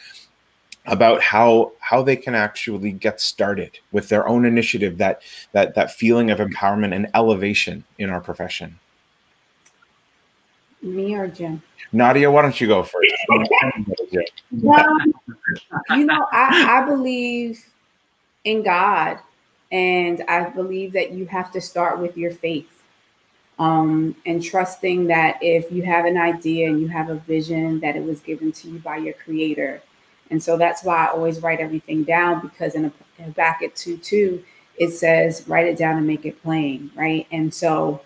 about 0.86 1.22
how 1.22 1.72
how 1.78 2.02
they 2.02 2.16
can 2.16 2.34
actually 2.34 2.92
get 2.92 3.20
started 3.20 3.78
with 3.92 4.08
their 4.08 4.28
own 4.28 4.44
initiative, 4.44 4.98
that 4.98 5.22
that 5.52 5.74
that 5.74 5.92
feeling 5.92 6.30
of 6.30 6.38
empowerment 6.38 6.94
and 6.94 7.08
elevation 7.14 7.84
in 7.98 8.10
our 8.10 8.20
profession? 8.20 8.78
Me 10.82 11.14
or 11.14 11.28
Jim? 11.28 11.62
Nadia, 11.92 12.30
why 12.30 12.42
don't 12.42 12.60
you 12.60 12.66
go 12.66 12.82
first? 12.82 13.14
well, 14.50 14.96
you 15.90 16.04
know, 16.04 16.26
I, 16.32 16.80
I 16.80 16.84
believe 16.84 17.64
in 18.44 18.62
God, 18.62 19.18
and 19.70 20.22
I 20.28 20.50
believe 20.50 20.92
that 20.92 21.12
you 21.12 21.26
have 21.26 21.52
to 21.52 21.60
start 21.60 22.00
with 22.00 22.18
your 22.18 22.32
faith 22.32 22.73
um, 23.58 24.16
and 24.26 24.42
trusting 24.42 25.06
that 25.06 25.38
if 25.40 25.70
you 25.70 25.82
have 25.82 26.04
an 26.04 26.16
idea 26.16 26.68
and 26.68 26.80
you 26.80 26.88
have 26.88 27.08
a 27.08 27.16
vision, 27.16 27.80
that 27.80 27.96
it 27.96 28.04
was 28.04 28.20
given 28.20 28.52
to 28.52 28.70
you 28.70 28.78
by 28.78 28.96
your 28.96 29.14
creator. 29.14 29.82
And 30.30 30.42
so 30.42 30.56
that's 30.56 30.82
why 30.82 31.04
I 31.04 31.10
always 31.10 31.40
write 31.40 31.60
everything 31.60 32.02
down 32.02 32.40
because 32.40 32.74
in, 32.74 32.86
a, 32.86 32.92
in 33.18 33.26
Habakkuk 33.26 33.74
2 33.74 33.98
2, 33.98 34.42
it 34.76 34.90
says, 34.90 35.44
write 35.46 35.66
it 35.66 35.78
down 35.78 35.96
and 35.96 36.06
make 36.06 36.24
it 36.24 36.42
plain, 36.42 36.90
right? 36.96 37.26
And 37.30 37.54
so 37.54 38.02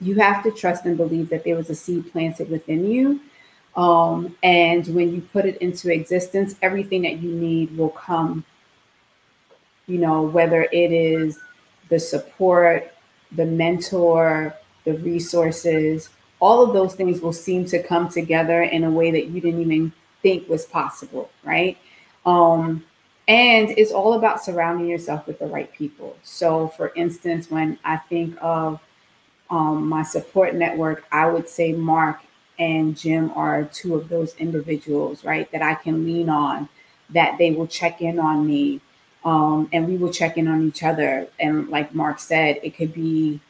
you 0.00 0.16
have 0.16 0.42
to 0.42 0.50
trust 0.50 0.84
and 0.84 0.96
believe 0.96 1.28
that 1.30 1.44
there 1.44 1.56
was 1.56 1.70
a 1.70 1.74
seed 1.74 2.10
planted 2.10 2.50
within 2.50 2.90
you. 2.90 3.20
Um, 3.76 4.36
and 4.42 4.86
when 4.88 5.14
you 5.14 5.20
put 5.20 5.44
it 5.44 5.58
into 5.58 5.92
existence, 5.92 6.56
everything 6.62 7.02
that 7.02 7.20
you 7.20 7.30
need 7.30 7.76
will 7.76 7.90
come, 7.90 8.44
you 9.86 9.98
know, 9.98 10.22
whether 10.22 10.62
it 10.62 10.92
is 10.92 11.38
the 11.88 12.00
support, 12.00 12.92
the 13.32 13.44
mentor, 13.44 14.54
the 14.84 14.94
resources, 14.94 16.10
all 16.40 16.62
of 16.62 16.72
those 16.72 16.94
things 16.94 17.20
will 17.20 17.32
seem 17.32 17.64
to 17.66 17.82
come 17.82 18.08
together 18.08 18.62
in 18.62 18.84
a 18.84 18.90
way 18.90 19.10
that 19.10 19.26
you 19.26 19.40
didn't 19.40 19.60
even 19.60 19.92
think 20.22 20.48
was 20.48 20.66
possible, 20.66 21.30
right? 21.44 21.78
Um, 22.24 22.84
and 23.28 23.70
it's 23.70 23.92
all 23.92 24.14
about 24.14 24.42
surrounding 24.44 24.86
yourself 24.86 25.26
with 25.26 25.38
the 25.38 25.46
right 25.46 25.72
people. 25.72 26.16
So, 26.22 26.68
for 26.68 26.92
instance, 26.94 27.50
when 27.50 27.78
I 27.84 27.96
think 27.96 28.36
of 28.40 28.80
um, 29.50 29.88
my 29.88 30.02
support 30.02 30.54
network, 30.54 31.04
I 31.10 31.26
would 31.26 31.48
say 31.48 31.72
Mark 31.72 32.20
and 32.58 32.96
Jim 32.96 33.30
are 33.32 33.64
two 33.64 33.94
of 33.94 34.08
those 34.08 34.34
individuals, 34.36 35.24
right, 35.24 35.50
that 35.52 35.62
I 35.62 35.74
can 35.74 36.04
lean 36.04 36.28
on, 36.28 36.68
that 37.10 37.38
they 37.38 37.50
will 37.50 37.66
check 37.66 38.00
in 38.00 38.18
on 38.18 38.46
me, 38.46 38.80
um, 39.26 39.68
and 39.72 39.88
we 39.88 39.96
will 39.96 40.12
check 40.12 40.38
in 40.38 40.46
on 40.46 40.62
each 40.62 40.84
other. 40.84 41.26
And 41.40 41.68
like 41.68 41.92
Mark 41.92 42.20
said, 42.20 42.60
it 42.62 42.76
could 42.76 42.94
be 42.94 43.40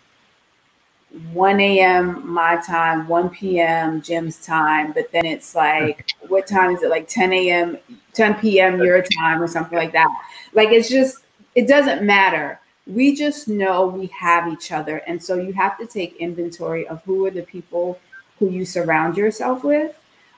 1 1.35 1.61
a.m. 1.61 2.29
my 2.29 2.57
time, 2.67 3.07
1 3.07 3.29
p.m. 3.31 4.01
Jim's 4.01 4.45
time, 4.45 4.93
but 4.93 5.13
then 5.13 5.27
it's 5.27 5.55
like, 5.55 6.09
what 6.29 6.47
time 6.47 6.75
is 6.75 6.83
it? 6.83 6.89
Like 6.89 7.07
10 7.09 7.31
a.m., 7.33 7.79
10 8.15 8.35
p.m. 8.37 8.83
your 8.83 9.03
time 9.03 9.41
or 9.41 9.47
something 9.47 9.77
like 9.77 9.93
that. 9.93 10.09
Like 10.55 10.71
it's 10.71 10.89
just, 10.89 11.25
it 11.55 11.69
doesn't 11.69 12.03
matter. 12.03 12.59
We 12.87 13.15
just 13.15 13.47
know 13.47 13.87
we 13.87 14.07
have 14.07 14.51
each 14.51 14.73
other. 14.73 14.99
And 15.07 15.23
so 15.23 15.35
you 15.35 15.53
have 15.53 15.77
to 15.79 15.87
take 15.87 16.17
inventory 16.17 16.89
of 16.89 17.03
who 17.05 17.27
are 17.27 17.31
the 17.31 17.43
people 17.43 18.01
who 18.39 18.49
you 18.49 18.65
surround 18.65 19.19
yourself 19.19 19.63
with 19.63 19.95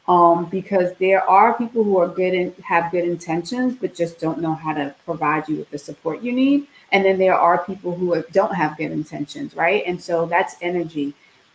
um, 0.08 0.46
because 0.46 0.94
there 0.94 1.22
are 1.28 1.52
people 1.52 1.84
who 1.84 1.98
are 1.98 2.08
good 2.08 2.32
and 2.32 2.54
have 2.64 2.90
good 2.90 3.04
intentions, 3.04 3.76
but 3.78 3.94
just 3.94 4.18
don't 4.18 4.40
know 4.40 4.54
how 4.54 4.72
to 4.72 4.94
provide 5.04 5.46
you 5.48 5.56
with 5.56 5.70
the 5.70 5.78
support 5.78 6.22
you 6.22 6.32
need. 6.32 6.66
And 6.90 7.04
then 7.04 7.18
there 7.18 7.34
are 7.34 7.62
people 7.64 7.94
who 7.94 8.24
don't 8.32 8.54
have 8.54 8.78
good 8.78 8.90
intentions, 8.90 9.54
right? 9.54 9.84
And 9.86 10.02
so 10.02 10.24
that's 10.24 10.56
energy. 10.62 11.12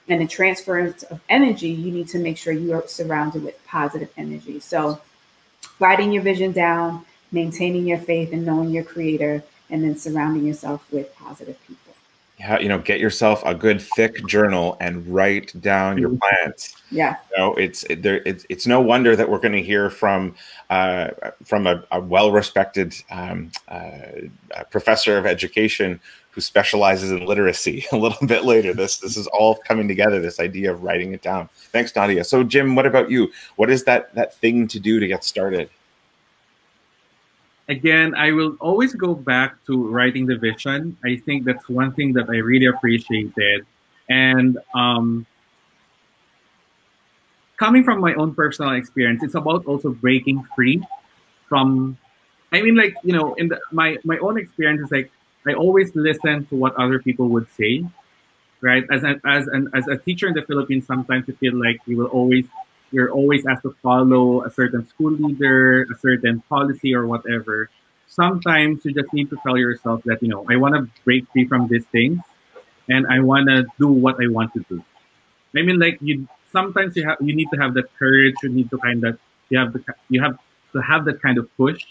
And 0.07 0.21
the 0.21 0.27
transference 0.27 1.01
of 1.03 1.19
energy, 1.29 1.69
you 1.69 1.91
need 1.91 2.07
to 2.09 2.19
make 2.19 2.37
sure 2.37 2.53
you 2.53 2.73
are 2.73 2.87
surrounded 2.87 3.43
with 3.43 3.57
positive 3.65 4.09
energy. 4.17 4.59
So, 4.59 5.01
writing 5.79 6.11
your 6.11 6.21
vision 6.21 6.51
down, 6.51 7.05
maintaining 7.31 7.87
your 7.87 7.97
faith 7.97 8.31
and 8.33 8.45
knowing 8.45 8.69
your 8.69 8.83
creator, 8.83 9.43
and 9.69 9.83
then 9.83 9.97
surrounding 9.97 10.45
yourself 10.45 10.85
with 10.91 11.15
positive 11.15 11.57
people 11.65 11.82
you 12.59 12.67
know 12.67 12.79
get 12.79 12.99
yourself 12.99 13.41
a 13.45 13.55
good 13.55 13.81
thick 13.81 14.25
journal 14.25 14.77
and 14.79 15.07
write 15.07 15.59
down 15.61 15.97
your 15.97 16.09
mm-hmm. 16.09 16.19
plans. 16.19 16.75
Yeah. 16.91 17.17
You 17.31 17.37
know 17.37 17.55
it's 17.55 17.83
it, 17.85 18.01
there 18.01 18.21
it's, 18.25 18.45
it's 18.49 18.67
no 18.67 18.81
wonder 18.81 19.15
that 19.15 19.29
we're 19.29 19.39
going 19.39 19.53
to 19.53 19.61
hear 19.61 19.89
from 19.89 20.35
uh, 20.69 21.09
from 21.43 21.67
a, 21.67 21.83
a 21.91 21.99
well-respected 21.99 22.95
um, 23.11 23.51
uh, 23.67 24.63
professor 24.69 25.17
of 25.17 25.25
education 25.25 25.99
who 26.31 26.41
specializes 26.41 27.11
in 27.11 27.25
literacy 27.25 27.85
a 27.91 27.97
little 27.97 28.27
bit 28.27 28.43
later. 28.43 28.73
This 28.73 28.97
this 28.97 29.17
is 29.17 29.27
all 29.27 29.55
coming 29.55 29.87
together 29.87 30.19
this 30.19 30.39
idea 30.39 30.71
of 30.71 30.83
writing 30.83 31.13
it 31.13 31.21
down. 31.21 31.49
Thanks 31.71 31.95
nadia. 31.95 32.23
So 32.23 32.43
jim 32.43 32.75
what 32.75 32.85
about 32.85 33.09
you? 33.09 33.31
What 33.55 33.69
is 33.69 33.83
that 33.85 34.13
that 34.15 34.35
thing 34.35 34.67
to 34.67 34.79
do 34.79 34.99
to 34.99 35.07
get 35.07 35.23
started 35.23 35.69
again, 37.69 38.15
I 38.15 38.31
will 38.31 38.55
always 38.59 38.93
go 38.93 39.13
back 39.15 39.63
to 39.65 39.87
writing 39.87 40.25
the 40.25 40.37
vision. 40.37 40.97
I 41.03 41.17
think 41.17 41.45
that's 41.45 41.67
one 41.69 41.93
thing 41.93 42.13
that 42.13 42.29
I 42.29 42.37
really 42.37 42.65
appreciated. 42.65 43.65
And 44.09 44.57
um, 44.75 45.25
coming 47.57 47.83
from 47.83 47.99
my 47.99 48.13
own 48.15 48.35
personal 48.35 48.73
experience, 48.73 49.23
it's 49.23 49.35
about 49.35 49.65
also 49.65 49.91
breaking 49.91 50.43
free 50.55 50.83
from. 51.47 51.97
I 52.51 52.61
mean, 52.61 52.75
like 52.75 52.95
you 53.03 53.13
know, 53.13 53.33
in 53.35 53.47
the, 53.47 53.59
my 53.71 53.97
my 54.03 54.17
own 54.19 54.37
experience 54.37 54.81
is 54.81 54.91
like 54.91 55.11
I 55.47 55.53
always 55.53 55.95
listen 55.95 56.45
to 56.47 56.55
what 56.55 56.75
other 56.75 56.99
people 56.99 57.29
would 57.29 57.47
say, 57.53 57.85
right? 58.61 58.83
As 58.91 59.03
as 59.25 59.47
an, 59.47 59.69
as 59.73 59.87
a 59.87 59.97
teacher 59.97 60.27
in 60.27 60.33
the 60.33 60.43
Philippines, 60.43 60.85
sometimes 60.85 61.27
you 61.27 61.33
feel 61.35 61.55
like 61.55 61.79
you 61.87 61.97
will 61.97 62.07
always 62.07 62.45
you're 62.93 63.11
always 63.11 63.45
asked 63.45 63.63
to 63.63 63.75
follow 63.83 64.43
a 64.45 64.51
certain 64.51 64.87
school 64.87 65.11
leader, 65.11 65.83
a 65.83 65.95
certain 65.99 66.41
policy 66.49 66.93
or 66.95 67.07
whatever. 67.07 67.69
Sometimes 68.07 68.85
you 68.85 68.93
just 68.93 69.11
need 69.13 69.29
to 69.31 69.37
tell 69.43 69.57
yourself 69.57 70.03
that, 70.05 70.21
you 70.21 70.29
know, 70.29 70.45
I 70.49 70.57
want 70.57 70.75
to 70.75 70.89
break 71.05 71.27
free 71.31 71.47
from 71.47 71.67
these 71.67 71.85
things 71.87 72.19
and 72.89 73.07
I 73.07 73.19
want 73.21 73.49
to 73.49 73.65
do 73.79 73.87
what 73.87 74.17
I 74.23 74.27
want 74.27 74.53
to 74.53 74.65
do. 74.69 74.83
I 75.57 75.61
mean, 75.63 75.79
like 75.79 75.97
you, 76.01 76.27
sometimes 76.51 76.95
you 76.95 77.07
have, 77.07 77.17
you 77.21 77.35
need 77.35 77.49
to 77.51 77.57
have 77.59 77.73
that 77.75 77.93
courage. 77.97 78.35
You 78.43 78.49
need 78.49 78.69
to 78.71 78.77
kind 78.79 79.03
of, 79.05 79.19
you 79.49 79.59
have 79.59 79.73
the, 79.73 79.83
you 80.09 80.21
have 80.21 80.37
to 80.73 80.81
have 80.81 81.05
that 81.05 81.21
kind 81.21 81.37
of 81.37 81.49
push 81.57 81.83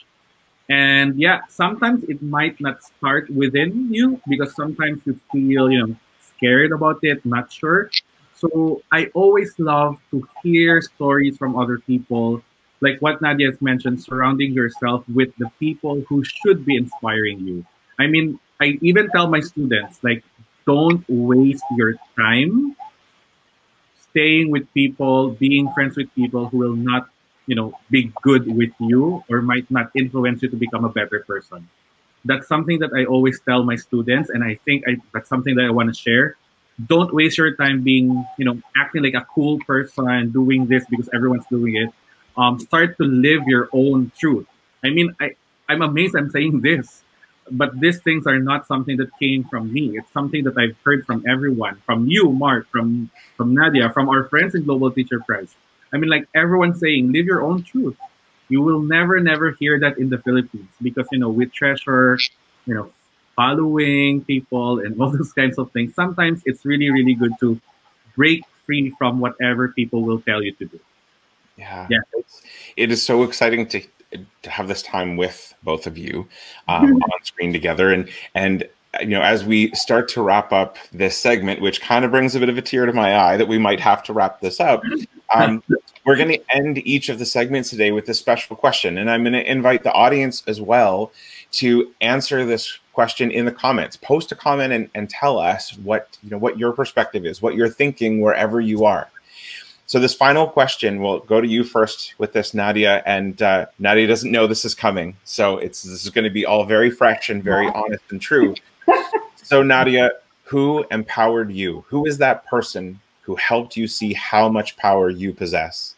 And 0.68 1.18
yeah, 1.18 1.40
sometimes 1.48 2.04
it 2.04 2.22
might 2.22 2.60
not 2.60 2.82
start 2.82 3.30
within 3.30 3.92
you 3.92 4.20
because 4.28 4.54
sometimes 4.54 5.02
you 5.06 5.20
feel, 5.32 5.70
you 5.70 5.86
know, 5.86 5.96
scared 6.20 6.72
about 6.72 6.98
it, 7.02 7.24
not 7.26 7.52
sure. 7.52 7.90
So 8.42 8.82
I 8.90 9.06
always 9.14 9.54
love 9.60 10.02
to 10.10 10.26
hear 10.42 10.82
stories 10.82 11.38
from 11.38 11.54
other 11.54 11.78
people, 11.78 12.42
like 12.80 12.98
what 12.98 13.22
Nadia 13.22 13.46
has 13.46 13.62
mentioned, 13.62 14.02
surrounding 14.02 14.52
yourself 14.52 15.06
with 15.14 15.30
the 15.38 15.48
people 15.60 16.02
who 16.08 16.24
should 16.24 16.66
be 16.66 16.74
inspiring 16.74 17.38
you. 17.46 17.64
I 18.00 18.08
mean, 18.08 18.40
I 18.60 18.82
even 18.82 19.08
tell 19.10 19.30
my 19.30 19.38
students, 19.38 20.02
like, 20.02 20.24
don't 20.66 21.04
waste 21.08 21.62
your 21.76 21.94
time 22.18 22.74
staying 24.10 24.50
with 24.50 24.66
people, 24.74 25.30
being 25.38 25.70
friends 25.72 25.96
with 25.96 26.12
people 26.14 26.48
who 26.48 26.58
will 26.58 26.74
not, 26.74 27.08
you 27.46 27.54
know, 27.54 27.78
be 27.90 28.10
good 28.22 28.50
with 28.50 28.74
you 28.80 29.22
or 29.30 29.40
might 29.40 29.70
not 29.70 29.90
influence 29.94 30.42
you 30.42 30.48
to 30.48 30.56
become 30.56 30.84
a 30.84 30.90
better 30.90 31.22
person. 31.26 31.68
That's 32.24 32.48
something 32.48 32.80
that 32.80 32.90
I 32.92 33.04
always 33.04 33.38
tell 33.40 33.62
my 33.62 33.76
students, 33.76 34.30
and 34.30 34.42
I 34.42 34.58
think 34.64 34.82
I, 34.88 34.96
that's 35.14 35.28
something 35.28 35.54
that 35.54 35.64
I 35.64 35.70
want 35.70 35.94
to 35.94 35.94
share. 35.94 36.36
Don't 36.86 37.12
waste 37.12 37.38
your 37.38 37.54
time 37.54 37.82
being, 37.82 38.26
you 38.38 38.44
know, 38.44 38.60
acting 38.76 39.02
like 39.02 39.14
a 39.14 39.26
cool 39.34 39.58
person, 39.60 40.30
doing 40.30 40.66
this 40.66 40.84
because 40.88 41.08
everyone's 41.14 41.46
doing 41.50 41.76
it. 41.76 41.90
Um, 42.36 42.58
start 42.58 42.96
to 42.96 43.04
live 43.04 43.46
your 43.46 43.68
own 43.72 44.10
truth. 44.18 44.46
I 44.82 44.90
mean, 44.90 45.14
I, 45.20 45.36
I'm 45.68 45.82
amazed 45.82 46.16
I'm 46.16 46.30
saying 46.30 46.60
this 46.62 47.02
but 47.50 47.78
these 47.80 48.00
things 48.00 48.26
are 48.26 48.38
not 48.38 48.66
something 48.66 48.96
that 48.98 49.10
came 49.18 49.44
from 49.44 49.72
me. 49.72 49.98
It's 49.98 50.10
something 50.12 50.44
that 50.44 50.56
I've 50.56 50.76
heard 50.84 51.04
from 51.06 51.24
everyone, 51.28 51.80
from 51.84 52.06
you, 52.06 52.30
Mark, 52.30 52.68
from 52.70 53.10
from 53.36 53.54
Nadia, 53.54 53.90
from 53.90 54.08
our 54.08 54.24
friends 54.24 54.54
in 54.54 54.64
Global 54.64 54.90
Teacher 54.90 55.20
Prize. 55.20 55.54
I 55.92 55.98
mean, 55.98 56.08
like 56.08 56.28
everyone 56.34 56.74
saying, 56.74 57.12
live 57.12 57.26
your 57.26 57.42
own 57.42 57.62
truth. 57.62 57.96
You 58.48 58.62
will 58.62 58.80
never, 58.80 59.20
never 59.20 59.52
hear 59.52 59.78
that 59.80 59.98
in 59.98 60.08
the 60.08 60.18
Philippines 60.18 60.68
because 60.80 61.06
you 61.10 61.18
know 61.18 61.28
we 61.28 61.46
treasure, 61.46 62.18
you 62.66 62.74
know, 62.74 62.90
following 63.36 64.24
people 64.24 64.80
and 64.80 65.00
all 65.00 65.10
those 65.16 65.32
kinds 65.32 65.58
of 65.58 65.70
things. 65.72 65.94
Sometimes 65.94 66.42
it's 66.44 66.64
really, 66.64 66.90
really 66.90 67.14
good 67.14 67.32
to 67.40 67.60
break 68.16 68.44
free 68.64 68.90
from 68.98 69.20
whatever 69.20 69.68
people 69.68 70.02
will 70.02 70.20
tell 70.20 70.42
you 70.42 70.52
to 70.52 70.66
do. 70.66 70.80
Yeah, 71.56 71.86
yeah. 71.90 71.98
It's, 72.14 72.42
it 72.76 72.90
is 72.90 73.02
so 73.02 73.22
exciting 73.22 73.66
to 73.68 73.82
to 74.42 74.50
have 74.50 74.68
this 74.68 74.82
time 74.82 75.16
with 75.16 75.54
both 75.62 75.86
of 75.86 75.96
you 75.96 76.28
um, 76.68 76.96
on 77.02 77.24
screen 77.24 77.52
together 77.52 77.90
and 77.92 78.08
and 78.34 78.68
you 79.00 79.06
know 79.06 79.22
as 79.22 79.44
we 79.44 79.70
start 79.72 80.06
to 80.06 80.22
wrap 80.22 80.52
up 80.52 80.76
this 80.92 81.16
segment 81.16 81.60
which 81.60 81.80
kind 81.80 82.04
of 82.04 82.10
brings 82.10 82.34
a 82.34 82.40
bit 82.40 82.50
of 82.50 82.58
a 82.58 82.62
tear 82.62 82.84
to 82.84 82.92
my 82.92 83.16
eye 83.16 83.36
that 83.38 83.48
we 83.48 83.58
might 83.58 83.80
have 83.80 84.02
to 84.02 84.12
wrap 84.12 84.40
this 84.40 84.60
up 84.60 84.82
um, 85.34 85.62
we're 86.04 86.16
going 86.16 86.28
to 86.28 86.54
end 86.54 86.78
each 86.86 87.08
of 87.08 87.18
the 87.18 87.24
segments 87.24 87.70
today 87.70 87.90
with 87.90 88.06
a 88.08 88.14
special 88.14 88.54
question 88.54 88.98
and 88.98 89.10
i'm 89.10 89.22
going 89.22 89.32
to 89.32 89.50
invite 89.50 89.82
the 89.82 89.92
audience 89.92 90.42
as 90.46 90.60
well 90.60 91.10
to 91.50 91.94
answer 92.02 92.44
this 92.44 92.78
question 92.92 93.30
in 93.30 93.44
the 93.44 93.52
comments 93.52 93.96
post 93.96 94.32
a 94.32 94.34
comment 94.34 94.72
and, 94.72 94.90
and 94.94 95.08
tell 95.08 95.38
us 95.38 95.76
what 95.78 96.18
you 96.22 96.30
know 96.30 96.38
what 96.38 96.58
your 96.58 96.72
perspective 96.72 97.24
is 97.24 97.40
what 97.40 97.54
you're 97.54 97.68
thinking 97.68 98.20
wherever 98.20 98.60
you 98.60 98.84
are 98.84 99.10
so 99.92 99.98
this 99.98 100.14
final 100.14 100.46
question 100.46 101.02
we'll 101.02 101.20
go 101.20 101.38
to 101.38 101.46
you 101.46 101.64
first 101.64 102.14
with 102.16 102.32
this, 102.32 102.54
Nadia. 102.54 103.02
And 103.04 103.42
uh, 103.42 103.66
Nadia 103.78 104.06
doesn't 104.06 104.32
know 104.32 104.46
this 104.46 104.64
is 104.64 104.74
coming, 104.74 105.18
so 105.24 105.58
it's 105.58 105.82
this 105.82 106.02
is 106.02 106.08
going 106.08 106.24
to 106.24 106.30
be 106.30 106.46
all 106.46 106.64
very 106.64 106.90
fresh 106.90 107.28
and 107.28 107.44
very 107.44 107.68
honest 107.68 108.02
and 108.08 108.18
true. 108.18 108.54
so 109.42 109.62
Nadia, 109.62 110.12
who 110.44 110.86
empowered 110.90 111.52
you? 111.52 111.84
Who 111.88 112.06
is 112.06 112.16
that 112.18 112.46
person 112.46 113.00
who 113.20 113.36
helped 113.36 113.76
you 113.76 113.86
see 113.86 114.14
how 114.14 114.48
much 114.48 114.78
power 114.78 115.10
you 115.10 115.34
possess? 115.34 115.94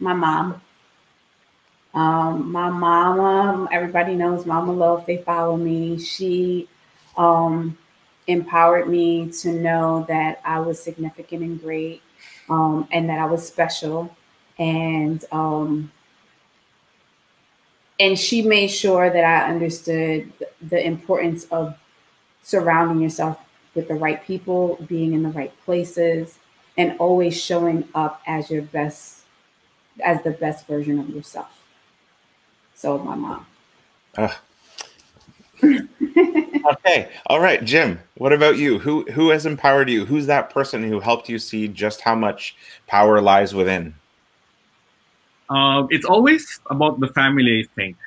My 0.00 0.12
mom. 0.12 0.60
Um, 1.94 2.52
my 2.52 2.70
mama, 2.70 3.68
everybody 3.72 4.14
knows 4.14 4.46
Mama 4.46 4.72
Love, 4.72 5.06
they 5.06 5.18
follow 5.18 5.56
me. 5.56 5.98
She 5.98 6.68
um, 7.16 7.76
empowered 8.26 8.88
me 8.88 9.30
to 9.42 9.52
know 9.52 10.04
that 10.08 10.40
I 10.44 10.60
was 10.60 10.82
significant 10.82 11.42
and 11.42 11.60
great 11.60 12.02
um, 12.48 12.88
and 12.92 13.08
that 13.08 13.18
I 13.18 13.26
was 13.26 13.46
special. 13.46 14.14
And 14.58 15.24
um, 15.32 15.90
and 17.98 18.18
she 18.18 18.42
made 18.42 18.68
sure 18.68 19.10
that 19.10 19.24
I 19.24 19.50
understood 19.50 20.32
the 20.62 20.84
importance 20.84 21.44
of 21.46 21.76
surrounding 22.42 23.00
yourself 23.02 23.38
with 23.74 23.88
the 23.88 23.94
right 23.94 24.24
people, 24.24 24.78
being 24.88 25.12
in 25.12 25.22
the 25.22 25.28
right 25.30 25.52
places, 25.64 26.38
and 26.76 26.98
always 26.98 27.40
showing 27.40 27.88
up 27.94 28.22
as 28.26 28.50
your 28.50 28.62
best, 28.62 29.20
as 30.04 30.22
the 30.22 30.30
best 30.30 30.66
version 30.66 30.98
of 30.98 31.10
yourself. 31.10 31.59
So 32.80 32.96
my 32.96 33.14
mom. 33.14 33.44
Uh, 34.16 34.32
okay. 35.62 37.10
All 37.26 37.38
right, 37.38 37.62
Jim. 37.62 38.00
What 38.14 38.32
about 38.32 38.56
you? 38.56 38.78
Who 38.78 39.04
who 39.12 39.28
has 39.28 39.44
empowered 39.44 39.90
you? 39.90 40.06
Who's 40.06 40.24
that 40.28 40.48
person 40.48 40.82
who 40.84 41.00
helped 41.00 41.28
you 41.28 41.38
see 41.38 41.68
just 41.68 42.00
how 42.00 42.14
much 42.14 42.56
power 42.86 43.20
lies 43.20 43.54
within? 43.54 43.96
Um, 45.50 45.88
it's 45.90 46.06
always 46.06 46.58
about 46.70 47.00
the 47.00 47.08
family, 47.08 47.60
I 47.60 47.64
think. 47.76 47.98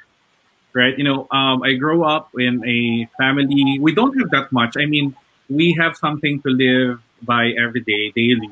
Right? 0.73 0.97
You 0.97 1.03
know, 1.03 1.27
um, 1.29 1.61
I 1.61 1.73
grew 1.73 2.03
up 2.03 2.31
in 2.39 2.67
a 2.67 3.07
family. 3.21 3.77
We 3.79 3.93
don't 3.93 4.17
have 4.17 4.31
that 4.31 4.51
much. 4.51 4.75
I 4.75 4.87
mean, 4.87 5.15
we 5.49 5.77
have 5.79 5.95
something 5.97 6.41
to 6.41 6.49
live 6.49 6.99
by 7.21 7.49
every 7.49 7.81
day, 7.81 8.09
daily. 8.09 8.49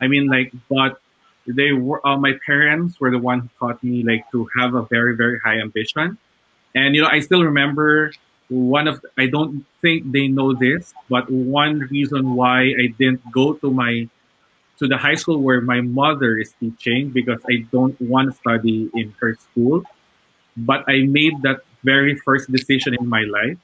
I 0.00 0.08
mean, 0.08 0.26
like, 0.26 0.52
but 0.68 1.00
they 1.46 1.72
were 1.72 2.06
uh, 2.06 2.16
my 2.16 2.32
parents 2.44 3.00
were 3.00 3.10
the 3.10 3.18
one 3.18 3.40
who 3.40 3.48
taught 3.58 3.82
me 3.82 4.02
like 4.02 4.24
to 4.30 4.48
have 4.58 4.74
a 4.74 4.82
very 4.82 5.16
very 5.16 5.38
high 5.40 5.58
ambition 5.58 6.18
and 6.74 6.94
you 6.94 7.02
know 7.02 7.08
i 7.10 7.20
still 7.20 7.42
remember 7.42 8.12
one 8.50 8.88
of 8.88 9.02
I 9.16 9.26
don't 9.26 9.64
think 9.80 10.10
they 10.12 10.26
know 10.28 10.52
this, 10.52 10.92
but 11.08 11.30
one 11.30 11.78
reason 11.90 12.34
why 12.34 12.74
I 12.78 12.92
didn't 12.98 13.22
go 13.30 13.54
to 13.54 13.70
my 13.70 14.08
to 14.78 14.88
the 14.88 14.96
high 14.96 15.14
school 15.14 15.38
where 15.38 15.60
my 15.60 15.80
mother 15.80 16.36
is 16.36 16.52
teaching 16.58 17.10
because 17.10 17.40
I 17.48 17.64
don't 17.70 17.98
want 18.00 18.32
to 18.32 18.36
study 18.36 18.90
in 18.94 19.14
her 19.20 19.36
school. 19.36 19.84
But 20.56 20.84
I 20.88 21.02
made 21.02 21.42
that 21.42 21.60
very 21.84 22.16
first 22.16 22.50
decision 22.50 22.94
in 22.98 23.08
my 23.08 23.22
life, 23.22 23.58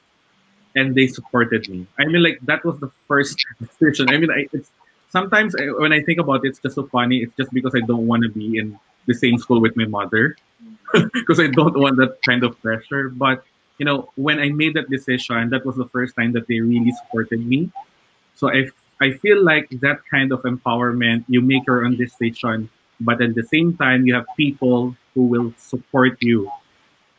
and 0.77 0.95
they 0.95 1.09
supported 1.09 1.69
me. 1.69 1.87
I 1.99 2.05
mean, 2.05 2.23
like 2.23 2.39
that 2.43 2.65
was 2.65 2.79
the 2.79 2.93
first 3.09 3.45
decision. 3.61 4.09
I 4.09 4.19
mean, 4.19 4.31
I, 4.31 4.47
it's 4.53 4.71
sometimes 5.17 5.57
I, 5.57 5.65
when 5.83 5.93
I 5.95 6.03
think 6.03 6.19
about 6.19 6.45
it, 6.45 6.49
it's 6.51 6.59
just 6.59 6.75
so 6.75 6.85
funny. 6.97 7.17
It's 7.25 7.35
just 7.41 7.51
because 7.59 7.75
I 7.75 7.81
don't 7.81 8.07
want 8.07 8.23
to 8.25 8.29
be 8.29 8.59
in 8.59 8.79
the 9.07 9.15
same 9.15 9.39
school 9.39 9.61
with 9.65 9.75
my 9.75 9.87
mother 9.87 10.37
because 11.15 11.41
I 11.41 11.49
don't 11.59 11.77
want 11.85 11.97
that 12.03 12.19
kind 12.29 12.45
of 12.45 12.61
pressure. 12.61 13.09
But 13.09 13.43
you 13.79 13.87
know, 13.89 14.11
when 14.17 14.39
I 14.39 14.49
made 14.51 14.75
that 14.75 14.91
decision, 14.91 15.51
that 15.51 15.65
was 15.65 15.77
the 15.77 15.89
first 15.89 16.17
time 16.17 16.33
that 16.37 16.49
they 16.49 16.61
really 16.61 16.93
supported 17.01 17.41
me. 17.53 17.71
So 18.35 18.51
I, 18.51 18.69
I 19.01 19.13
feel 19.23 19.43
like 19.43 19.69
that 19.87 19.99
kind 20.11 20.33
of 20.33 20.43
empowerment, 20.43 21.25
you 21.29 21.41
make 21.41 21.67
your 21.67 21.85
own 21.85 21.97
decision, 21.97 22.69
but 23.01 23.23
at 23.23 23.35
the 23.35 23.45
same 23.45 23.77
time, 23.77 24.07
you 24.07 24.15
have 24.15 24.27
people 24.37 24.97
who 25.15 25.23
will 25.33 25.53
support 25.57 26.23
you, 26.23 26.51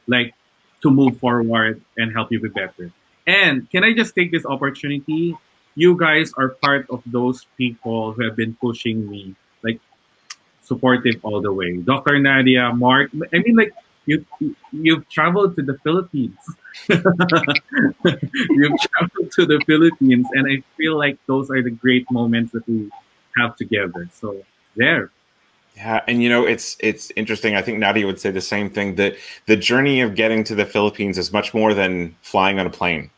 like 0.06 0.34
to 0.82 0.90
move 0.92 1.18
forward 1.18 1.82
and 1.98 2.14
help 2.14 2.32
you 2.32 2.40
be 2.40 2.50
better. 2.50 2.92
And 3.26 3.70
can 3.72 3.84
I 3.84 3.94
just 3.94 4.14
take 4.14 4.32
this 4.32 4.46
opportunity? 4.46 5.36
You 5.78 5.94
guys 5.94 6.34
are 6.42 6.58
part 6.58 6.90
of 6.90 7.06
those 7.06 7.46
people 7.56 8.14
who 8.14 8.26
have 8.26 8.36
been 8.36 8.58
pushing 8.58 9.08
me, 9.08 9.38
like 9.62 9.80
supportive 10.66 11.22
all 11.22 11.40
the 11.40 11.54
way. 11.54 11.78
Dr. 11.78 12.18
Nadia, 12.18 12.74
Mark, 12.74 13.12
I 13.32 13.38
mean, 13.46 13.56
like 13.56 13.74
you 14.08 14.26
you've 14.72 15.08
traveled 15.10 15.56
to 15.58 15.62
the 15.62 15.78
Philippines. 15.84 16.40
you've 16.90 18.80
traveled 18.90 19.32
to 19.38 19.46
the 19.46 19.62
Philippines, 19.68 20.28
and 20.34 20.50
I 20.50 20.64
feel 20.78 20.98
like 20.98 21.20
those 21.28 21.52
are 21.52 21.62
the 21.62 21.70
great 21.70 22.10
moments 22.10 22.54
that 22.54 22.68
we 22.68 22.90
have 23.38 23.56
together. 23.56 24.10
So 24.12 24.44
there. 24.76 25.12
Yeah, 25.76 26.02
and 26.08 26.24
you 26.24 26.30
know 26.30 26.46
it's 26.46 26.76
it's 26.80 27.12
interesting. 27.16 27.56
I 27.56 27.62
think 27.62 27.78
Nadia 27.78 28.08
would 28.08 28.20
say 28.20 28.32
the 28.32 28.42
same 28.42 28.70
thing 28.72 28.96
that 28.96 29.16
the 29.46 29.56
journey 29.56 30.02
of 30.02 30.16
getting 30.16 30.44
to 30.46 30.56
the 30.56 30.66
Philippines 30.66 31.20
is 31.20 31.32
much 31.32 31.54
more 31.54 31.76
than 31.76 32.16
flying 32.24 32.60
on 32.60 32.66
a 32.66 32.72
plane. 32.72 33.12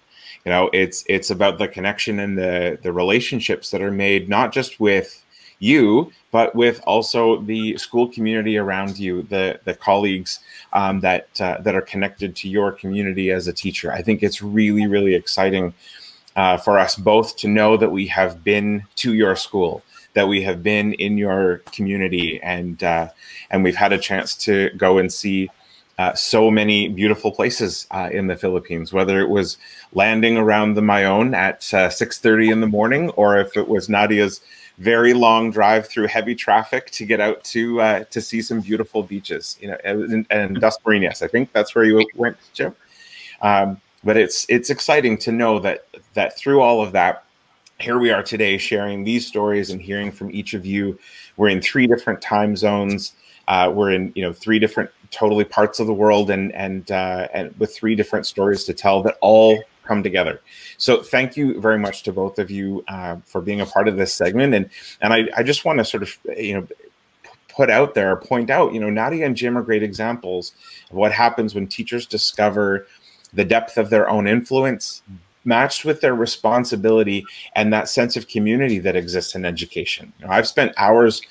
You 0.45 0.51
know, 0.51 0.69
it's 0.73 1.03
it's 1.07 1.29
about 1.29 1.57
the 1.57 1.67
connection 1.67 2.19
and 2.19 2.37
the 2.37 2.79
the 2.81 2.93
relationships 2.93 3.71
that 3.71 3.81
are 3.81 3.91
made 3.91 4.29
not 4.29 4.51
just 4.51 4.79
with 4.79 5.25
you, 5.59 6.11
but 6.31 6.55
with 6.55 6.81
also 6.87 7.41
the 7.41 7.77
school 7.77 8.07
community 8.07 8.57
around 8.57 8.97
you, 8.97 9.23
the 9.23 9.59
the 9.65 9.73
colleagues 9.73 10.39
um, 10.73 11.01
that 11.01 11.27
uh, 11.41 11.57
that 11.61 11.75
are 11.75 11.81
connected 11.81 12.35
to 12.37 12.49
your 12.49 12.71
community 12.71 13.31
as 13.31 13.47
a 13.47 13.53
teacher. 13.53 13.91
I 13.91 14.01
think 14.01 14.23
it's 14.23 14.41
really 14.41 14.87
really 14.87 15.13
exciting 15.13 15.73
uh, 16.35 16.57
for 16.57 16.79
us 16.79 16.95
both 16.95 17.35
to 17.37 17.47
know 17.47 17.75
that 17.75 17.91
we 17.91 18.07
have 18.07 18.43
been 18.43 18.85
to 18.95 19.13
your 19.13 19.35
school, 19.35 19.83
that 20.13 20.27
we 20.27 20.41
have 20.43 20.63
been 20.63 20.93
in 20.93 21.17
your 21.17 21.57
community, 21.73 22.41
and 22.41 22.81
uh, 22.83 23.09
and 23.51 23.63
we've 23.63 23.75
had 23.75 23.91
a 23.91 23.97
chance 23.97 24.35
to 24.35 24.69
go 24.77 24.97
and 24.97 25.11
see 25.11 25.49
uh, 25.99 26.13
so 26.15 26.49
many 26.49 26.87
beautiful 26.87 27.29
places 27.29 27.85
uh, 27.91 28.09
in 28.09 28.27
the 28.27 28.35
Philippines, 28.37 28.93
whether 28.93 29.19
it 29.19 29.27
was 29.27 29.57
landing 29.91 30.37
around 30.37 30.75
the 30.75 30.81
Mayon 30.81 31.35
at 31.35 31.59
6.30 31.59 32.53
in 32.53 32.61
the 32.61 32.67
morning, 32.67 33.09
or 33.11 33.37
if 33.37 33.57
it 33.57 33.67
was 33.67 33.89
Nadia's 33.89 34.39
very 34.77 35.13
long 35.13 35.51
drive 35.51 35.89
through 35.89 36.07
heavy 36.07 36.35
traffic 36.35 36.89
to 36.91 37.05
get 37.05 37.19
out 37.19 37.43
to 37.43 37.81
uh, 37.81 38.03
to 38.05 38.21
see 38.21 38.41
some 38.41 38.61
beautiful 38.61 39.03
beaches. 39.03 39.57
You 39.59 39.71
know, 39.71 39.77
and, 39.83 40.25
and 40.29 40.57
Dasmariñas. 40.61 41.21
I 41.21 41.27
think 41.27 41.51
that's 41.51 41.75
where 41.75 41.83
you 41.83 42.07
went, 42.15 42.37
Jim. 42.53 42.73
Um, 43.41 43.81
but 44.01 44.15
it's 44.15 44.45
it's 44.47 44.69
exciting 44.69 45.17
to 45.17 45.33
know 45.33 45.59
that 45.59 45.85
that 46.13 46.37
through 46.37 46.61
all 46.61 46.81
of 46.81 46.93
that, 46.93 47.25
here 47.77 47.99
we 47.99 48.09
are 48.09 48.23
today 48.23 48.57
sharing 48.57 49.03
these 49.03 49.27
stories 49.27 49.69
and 49.69 49.81
hearing 49.81 50.13
from 50.13 50.31
each 50.31 50.53
of 50.53 50.65
you. 50.65 50.97
We're 51.35 51.49
in 51.49 51.61
three 51.61 51.87
different 51.87 52.21
time 52.21 52.55
zones. 52.55 53.11
Uh, 53.49 53.69
we're 53.73 53.91
in 53.91 54.13
you 54.15 54.21
know 54.21 54.31
three 54.31 54.59
different 54.59 54.89
totally 55.11 55.43
parts 55.43 55.79
of 55.79 55.87
the 55.87 55.93
world 55.93 56.29
and 56.29 56.53
and 56.53 56.91
uh, 56.91 57.27
and 57.33 57.53
with 57.59 57.75
three 57.75 57.95
different 57.95 58.25
stories 58.25 58.63
to 58.63 58.73
tell 58.73 59.03
that 59.03 59.17
all 59.19 59.61
come 59.83 60.03
together. 60.03 60.39
So 60.77 61.01
thank 61.01 61.35
you 61.35 61.59
very 61.59 61.79
much 61.79 62.03
to 62.03 62.13
both 62.13 62.37
of 62.37 62.51
you 62.51 62.85
uh, 62.87 63.17
for 63.25 63.41
being 63.41 63.59
a 63.59 63.65
part 63.65 63.87
of 63.87 63.97
this 63.97 64.13
segment. 64.13 64.53
And 64.53 64.69
and 65.01 65.13
I, 65.13 65.27
I 65.35 65.43
just 65.43 65.65
want 65.65 65.79
to 65.79 65.85
sort 65.85 66.03
of 66.03 66.17
you 66.37 66.53
know 66.53 66.67
put 67.59 67.69
out 67.69 67.93
there, 67.93 68.15
point 68.15 68.49
out, 68.49 68.73
you 68.73 68.79
know, 68.79 68.89
Nadia 68.89 69.25
and 69.25 69.35
Jim 69.35 69.57
are 69.57 69.61
great 69.61 69.83
examples 69.83 70.53
of 70.89 70.95
what 70.95 71.11
happens 71.11 71.53
when 71.53 71.67
teachers 71.67 72.05
discover 72.05 72.87
the 73.33 73.43
depth 73.43 73.77
of 73.77 73.89
their 73.89 74.09
own 74.09 74.27
influence 74.27 75.01
matched 75.43 75.83
with 75.83 75.99
their 75.99 76.15
responsibility 76.15 77.25
and 77.55 77.73
that 77.73 77.89
sense 77.89 78.15
of 78.15 78.27
community 78.27 78.79
that 78.79 78.95
exists 78.95 79.35
in 79.35 79.43
education. 79.43 80.13
You 80.19 80.25
know, 80.25 80.31
I've 80.31 80.47
spent 80.47 80.73
hours 80.77 81.21